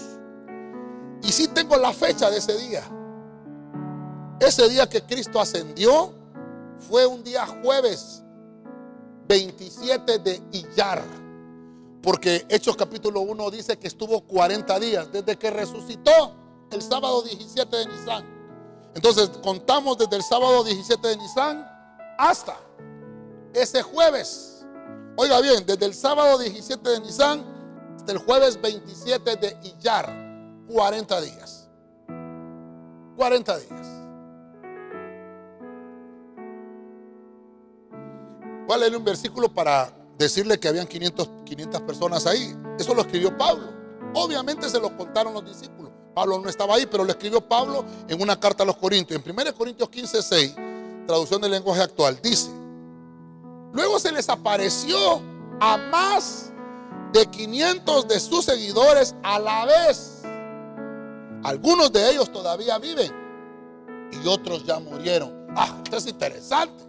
[1.22, 2.82] Y sí tengo la fecha de ese día.
[4.40, 6.14] Ese día que Cristo ascendió
[6.88, 8.22] fue un día jueves
[9.28, 11.02] 27 de Iyar.
[12.00, 16.34] Porque Hechos capítulo 1 dice que estuvo 40 días desde que resucitó
[16.72, 18.24] el sábado 17 de Nisan.
[18.94, 21.68] Entonces contamos desde el sábado 17 de Nisan
[22.16, 22.56] hasta
[23.52, 24.55] ese jueves.
[25.18, 27.42] Oiga bien, desde el sábado 17 de Nisan
[27.96, 30.26] hasta el jueves 27 de Iyar.
[30.68, 31.70] 40 días.
[33.16, 33.86] 40 días.
[38.66, 42.54] Voy a leerle un versículo para decirle que habían 500, 500 personas ahí.
[42.78, 43.72] Eso lo escribió Pablo.
[44.14, 45.92] Obviamente se lo contaron los discípulos.
[46.14, 49.22] Pablo no estaba ahí, pero lo escribió Pablo en una carta a los Corintios.
[49.24, 50.54] En 1 Corintios 15, 6,
[51.06, 52.50] traducción del lenguaje actual, dice,
[53.72, 55.20] luego se les apareció
[55.60, 56.52] a más
[57.12, 60.22] de 500 de sus seguidores a la vez.
[61.44, 63.12] Algunos de ellos todavía viven
[64.12, 65.46] y otros ya murieron.
[65.56, 66.84] Ah, esto es interesante.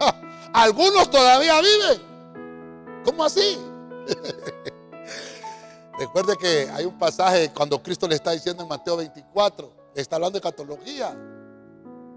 [0.00, 0.14] Ah,
[0.52, 3.02] algunos todavía viven.
[3.04, 3.58] ¿Cómo así?
[5.98, 10.36] Recuerde que hay un pasaje cuando Cristo le está diciendo en Mateo 24, está hablando
[10.36, 11.16] de catología.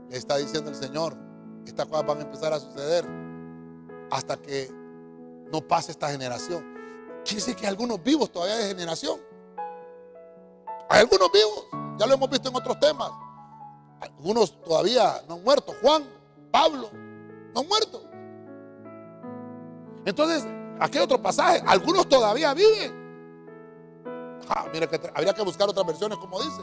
[0.10, 1.16] Le está diciendo el Señor,
[1.66, 3.06] estas cosas van a empezar a suceder
[4.12, 4.70] hasta que
[5.52, 6.64] no pase esta generación.
[7.24, 9.20] Quiere decir que hay algunos vivos todavía de generación.
[10.90, 13.12] Hay algunos vivos, ya lo hemos visto en otros temas.
[14.00, 15.74] Algunos todavía no han muerto.
[15.82, 16.04] Juan,
[16.52, 16.90] Pablo,
[17.54, 18.04] no han muerto.
[20.06, 20.48] Entonces,
[20.80, 21.62] aquí hay otro pasaje.
[21.68, 22.98] Algunos todavía viven.
[24.48, 26.62] Ah, mira que habría que buscar otras versiones como dice.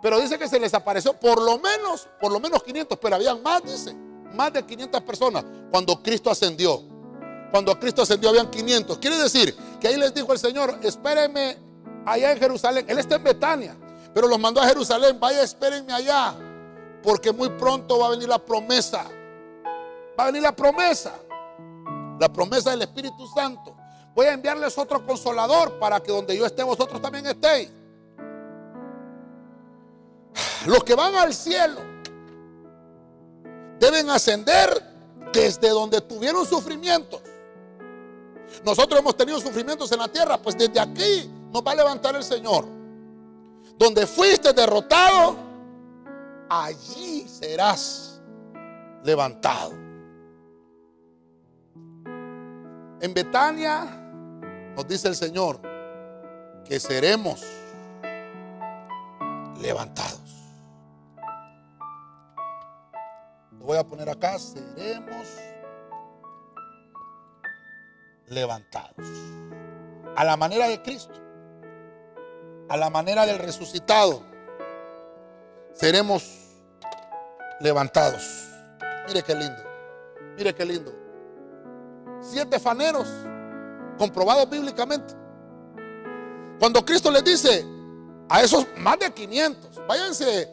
[0.00, 3.42] Pero dice que se les apareció por lo menos, por lo menos 500, pero habían
[3.42, 3.94] más, dice,
[4.34, 6.82] más de 500 personas cuando Cristo ascendió.
[7.50, 8.98] Cuando Cristo ascendió habían 500.
[8.98, 11.58] Quiere decir que ahí les dijo el Señor, espérenme
[12.06, 12.86] allá en Jerusalén.
[12.88, 13.76] Él está en Betania,
[14.14, 16.34] pero los mandó a Jerusalén, vaya, espérenme allá,
[17.02, 19.04] porque muy pronto va a venir la promesa.
[20.18, 21.14] Va a venir la promesa,
[22.18, 23.76] la promesa del Espíritu Santo.
[24.14, 27.70] Voy a enviarles otro consolador para que donde yo esté vosotros también estéis.
[30.66, 31.80] Los que van al cielo
[33.82, 34.80] deben ascender
[35.32, 37.20] desde donde tuvieron sufrimientos.
[38.64, 42.22] Nosotros hemos tenido sufrimientos en la tierra, pues desde aquí nos va a levantar el
[42.22, 42.64] Señor.
[43.76, 45.36] Donde fuiste derrotado,
[46.48, 48.20] allí serás
[49.02, 49.72] levantado.
[53.00, 53.84] En Betania
[54.76, 55.60] nos dice el Señor
[56.64, 57.42] que seremos
[59.60, 60.21] levantados.
[63.62, 65.28] Voy a poner acá, seremos
[68.26, 69.06] levantados.
[70.16, 71.14] A la manera de Cristo,
[72.68, 74.24] a la manera del resucitado,
[75.74, 76.24] seremos
[77.60, 78.48] levantados.
[79.06, 79.62] Mire qué lindo,
[80.36, 80.92] mire qué lindo.
[82.20, 83.08] Siete faneros
[83.96, 85.14] comprobados bíblicamente.
[86.58, 87.64] Cuando Cristo les dice
[88.28, 90.52] a esos más de 500, váyanse,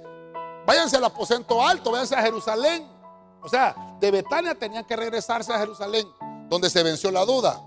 [0.68, 2.99] váyanse al aposento alto, váyanse a Jerusalén.
[3.42, 6.08] O sea, de Betania tenían que regresarse a Jerusalén,
[6.50, 7.62] donde se venció la duda.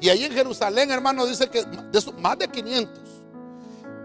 [0.00, 2.98] Y ahí en Jerusalén, hermano, dice que de más de 500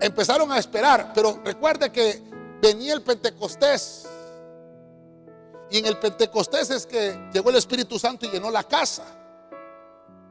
[0.01, 1.11] empezaron a esperar.
[1.13, 2.21] Pero recuerde que
[2.61, 4.07] venía el Pentecostés.
[5.69, 9.03] Y en el Pentecostés es que llegó el Espíritu Santo y llenó la casa.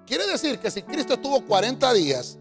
[0.07, 2.39] Quiere decir que si Cristo estuvo 40 días,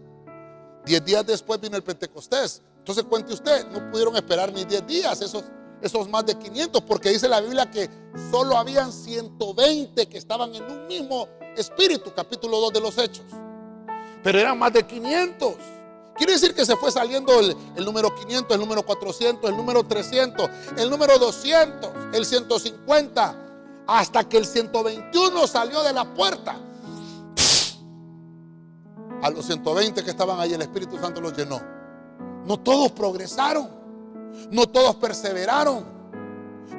[0.84, 2.62] 10 días después vino el Pentecostés.
[2.78, 5.44] Entonces cuente usted, no pudieron esperar ni 10 días esos,
[5.82, 7.88] esos más de 500, porque dice la Biblia que
[8.30, 13.26] solo habían 120 que estaban en un mismo espíritu, capítulo 2 de los Hechos.
[14.22, 15.54] Pero eran más de 500.
[16.16, 20.48] Quiere decir que se fue saliendo el, número 500, el número 400, el número 300,
[20.78, 23.36] el número 200, el 150,
[23.86, 26.56] hasta que el 121 salió de la puerta
[29.22, 31.60] a los 120 que estaban ahí, el Espíritu Santo los llenó.
[32.44, 33.68] No todos progresaron,
[34.50, 35.84] no todos perseveraron,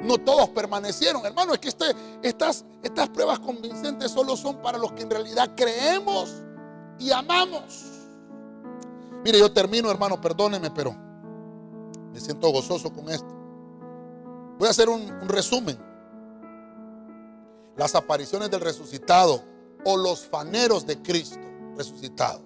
[0.02, 1.24] no todos permanecieron.
[1.24, 1.86] Hermano, es que este,
[2.22, 6.42] estas, estas pruebas convincentes solo son para los que en realidad creemos
[6.98, 7.84] y amamos.
[9.24, 10.94] Mire, yo termino, hermano, perdóneme, pero
[12.12, 13.34] me siento gozoso con esto.
[14.58, 15.78] Voy a hacer un, un resumen.
[17.76, 19.42] Las apariciones del resucitado
[19.84, 21.38] o los faneros de Cristo
[21.76, 22.40] resucitado.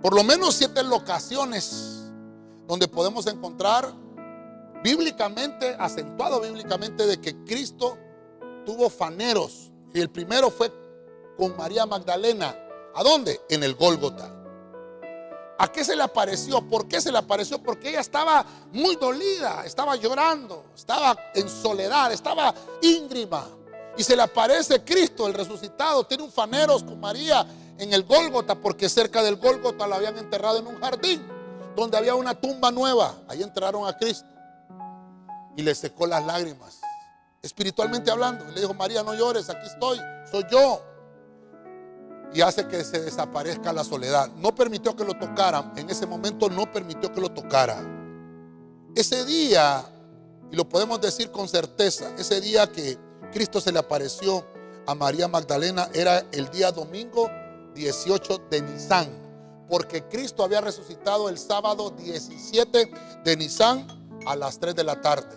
[0.00, 1.97] Por lo menos siete locaciones
[2.68, 3.92] donde podemos encontrar
[4.84, 7.98] bíblicamente, acentuado bíblicamente, de que Cristo
[8.64, 9.72] tuvo faneros.
[9.92, 10.70] Y el primero fue
[11.36, 12.54] con María Magdalena.
[12.94, 13.40] ¿A dónde?
[13.48, 14.34] En el Gólgota.
[15.60, 16.60] ¿A qué se le apareció?
[16.68, 17.60] ¿Por qué se le apareció?
[17.60, 23.48] Porque ella estaba muy dolida, estaba llorando, estaba en soledad, estaba íngrima.
[23.96, 27.44] Y se le aparece Cristo, el resucitado, tiene un faneros con María
[27.78, 31.26] en el Gólgota, porque cerca del Gólgota la habían enterrado en un jardín,
[31.80, 33.14] donde había una tumba nueva.
[33.28, 34.28] Ahí entraron a Cristo
[35.56, 36.80] y le secó las lágrimas,
[37.42, 38.44] espiritualmente hablando.
[38.46, 39.98] le dijo, María, no llores, aquí estoy,
[40.30, 40.82] soy yo.
[42.32, 44.28] Y hace que se desaparezca la soledad.
[44.36, 47.78] No permitió que lo tocaran, en ese momento no permitió que lo tocara.
[48.94, 49.84] Ese día,
[50.50, 52.98] y lo podemos decir con certeza, ese día que
[53.32, 54.46] Cristo se le apareció
[54.86, 57.30] a María Magdalena era el día domingo
[57.74, 59.27] 18 de Nisan,
[59.68, 62.90] porque Cristo había resucitado el sábado 17
[63.24, 63.86] de Nisan
[64.26, 65.36] a las 3 de la tarde.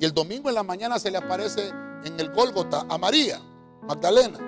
[0.00, 1.68] Y el domingo en la mañana se le aparece
[2.04, 3.40] en el Gólgota a María
[3.82, 4.38] Magdalena.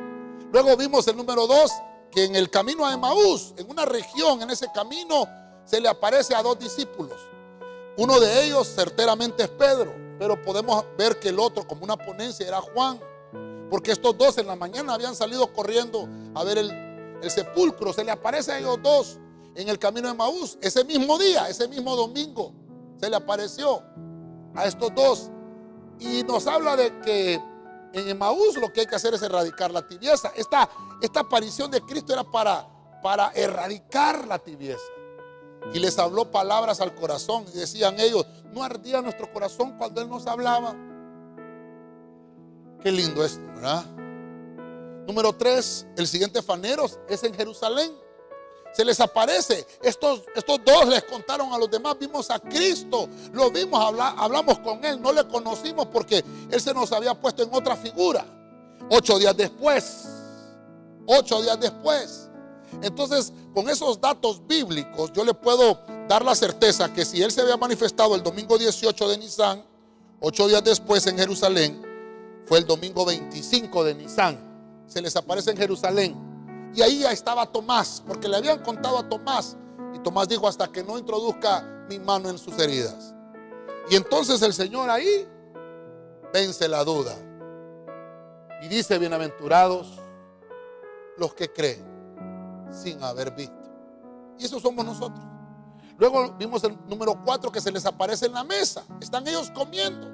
[0.52, 1.70] Luego vimos el número 2,
[2.10, 5.28] que en el camino a Emaús, en una región, en ese camino,
[5.64, 7.18] se le aparece a dos discípulos.
[7.96, 12.46] Uno de ellos certeramente es Pedro, pero podemos ver que el otro, como una ponencia,
[12.46, 12.98] era Juan.
[13.70, 16.89] Porque estos dos en la mañana habían salido corriendo a ver el,
[17.22, 17.92] el sepulcro.
[17.92, 19.18] Se le aparece a ellos dos
[19.54, 20.58] en el camino de Maús.
[20.60, 22.52] Ese mismo día, ese mismo domingo,
[22.98, 23.82] se le apareció
[24.54, 25.30] a estos dos.
[25.98, 27.40] Y nos habla de que
[27.92, 30.32] en Maús lo que hay que hacer es erradicar la tibieza.
[30.36, 30.68] Esta,
[31.02, 32.66] esta aparición de Cristo era para,
[33.02, 34.80] para erradicar la tibieza.
[35.74, 37.44] Y les habló palabras al corazón.
[37.52, 40.74] Y decían ellos, no ardía nuestro corazón cuando Él nos hablaba.
[42.82, 43.84] Qué lindo esto, ¿verdad?
[45.06, 47.92] Número tres, el siguiente faneros es en Jerusalén.
[48.72, 49.66] Se les aparece.
[49.82, 51.96] Estos, estos dos les contaron a los demás.
[51.98, 53.08] Vimos a Cristo.
[53.32, 55.00] Lo vimos, hablamos con Él.
[55.00, 58.24] No le conocimos porque Él se nos había puesto en otra figura.
[58.90, 60.06] Ocho días después.
[61.06, 62.28] Ocho días después.
[62.82, 67.40] Entonces, con esos datos bíblicos, yo le puedo dar la certeza que si Él se
[67.40, 69.64] había manifestado el domingo 18 de Nisan,
[70.20, 71.82] ocho días después en Jerusalén,
[72.46, 74.49] fue el domingo 25 de Nisan.
[74.90, 76.30] Se les aparece en Jerusalén
[76.74, 79.56] y ahí ya estaba Tomás, porque le habían contado a Tomás.
[79.94, 83.14] Y Tomás dijo, hasta que no introduzca mi mano en sus heridas.
[83.88, 85.28] Y entonces el Señor ahí
[86.32, 87.14] vence la duda.
[88.62, 90.00] Y dice, bienaventurados
[91.16, 91.84] los que creen
[92.72, 93.54] sin haber visto.
[94.36, 95.24] Y eso somos nosotros.
[95.98, 98.82] Luego vimos el número cuatro que se les aparece en la mesa.
[99.00, 100.08] Están ellos comiendo.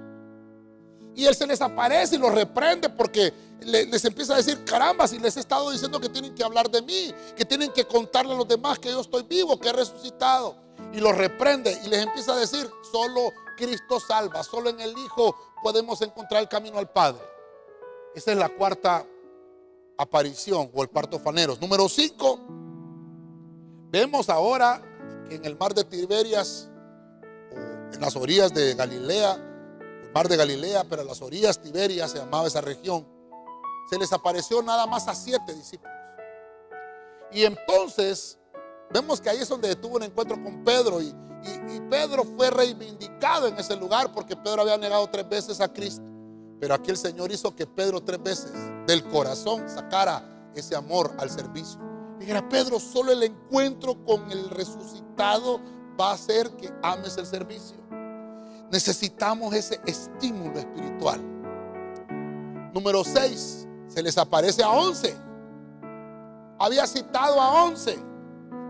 [1.15, 5.19] Y Él se les aparece y los reprende porque les empieza a decir, caramba, si
[5.19, 8.37] les he estado diciendo que tienen que hablar de mí, que tienen que contarle a
[8.37, 10.57] los demás que yo estoy vivo, que he resucitado.
[10.93, 15.35] Y los reprende y les empieza a decir, solo Cristo salva, solo en el Hijo
[15.63, 17.23] podemos encontrar el camino al Padre.
[18.15, 19.07] Esa es la cuarta
[19.99, 21.61] aparición o el parto faneros.
[21.61, 22.39] Número cinco,
[23.91, 24.83] vemos ahora
[25.29, 26.69] que en el mar de Tiberias,
[27.53, 29.43] o en las orillas de Galilea,
[30.15, 33.07] mar de Galilea, pero a las orillas Tiberias se llamaba esa región,
[33.89, 35.95] se les apareció nada más a siete discípulos.
[37.31, 38.39] Y entonces
[38.91, 41.15] vemos que ahí es donde tuvo un encuentro con Pedro y,
[41.89, 46.03] Pedro fue reivindicado en ese lugar porque Pedro había negado tres veces a Cristo.
[46.59, 48.53] Pero aquí el Señor hizo que Pedro tres veces
[48.87, 51.79] del corazón sacara ese amor al servicio.
[52.19, 55.61] Dijera, Pedro, solo el encuentro con el resucitado
[56.01, 57.77] va a hacer que ames el servicio.
[58.73, 61.21] Necesitamos ese estímulo espiritual.
[62.75, 65.17] Número 6, se les aparece a 11.
[66.59, 67.99] Había citado a 11.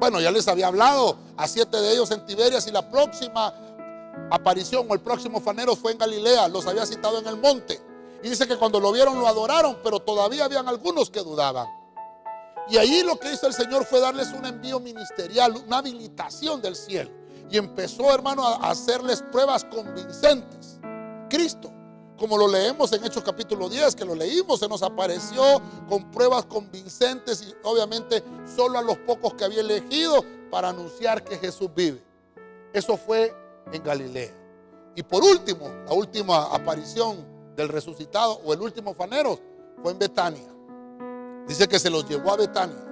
[0.00, 3.54] Bueno, ya les había hablado a siete de ellos en Tiberias y la próxima
[4.30, 6.48] aparición o el próximo fanero fue en Galilea.
[6.48, 7.80] Los había citado en el monte.
[8.22, 11.66] Y dice que cuando lo vieron lo adoraron, pero todavía habían algunos que dudaban.
[12.68, 16.74] Y ahí lo que hizo el Señor fue darles un envío ministerial, una habilitación del
[16.74, 17.10] cielo
[17.50, 20.78] y empezó, hermano, a hacerles pruebas convincentes.
[21.28, 21.72] Cristo,
[22.18, 25.42] como lo leemos en Hechos capítulo 10, que lo leímos, se nos apareció
[25.88, 28.22] con pruebas convincentes y obviamente
[28.56, 32.02] solo a los pocos que había elegido para anunciar que Jesús vive.
[32.72, 33.34] Eso fue
[33.72, 34.34] en Galilea.
[34.94, 39.38] Y por último, la última aparición del resucitado o el último fanero
[39.82, 40.48] fue en Betania.
[41.46, 42.82] Dice que se los llevó a Betania.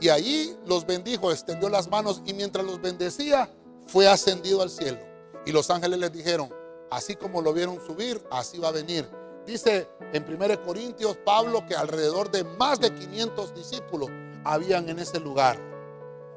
[0.00, 3.52] Y allí los bendijo, extendió las manos y mientras los bendecía,
[3.86, 4.98] fue ascendido al cielo.
[5.44, 6.50] Y los ángeles les dijeron,
[6.90, 9.08] así como lo vieron subir, así va a venir.
[9.46, 14.10] Dice en 1 Corintios Pablo que alrededor de más de 500 discípulos
[14.44, 15.58] habían en ese lugar.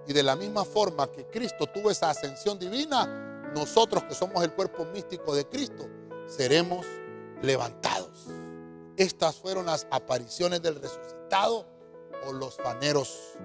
[0.08, 4.54] Y de la misma forma que Cristo tuvo esa ascensión divina, nosotros que somos el
[4.54, 5.88] cuerpo místico de Cristo,
[6.28, 6.86] seremos
[7.42, 8.28] levantados.
[8.98, 11.66] Estas fueron las apariciones del resucitado
[12.26, 13.38] o los faneros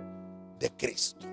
[0.59, 1.27] de Cristo.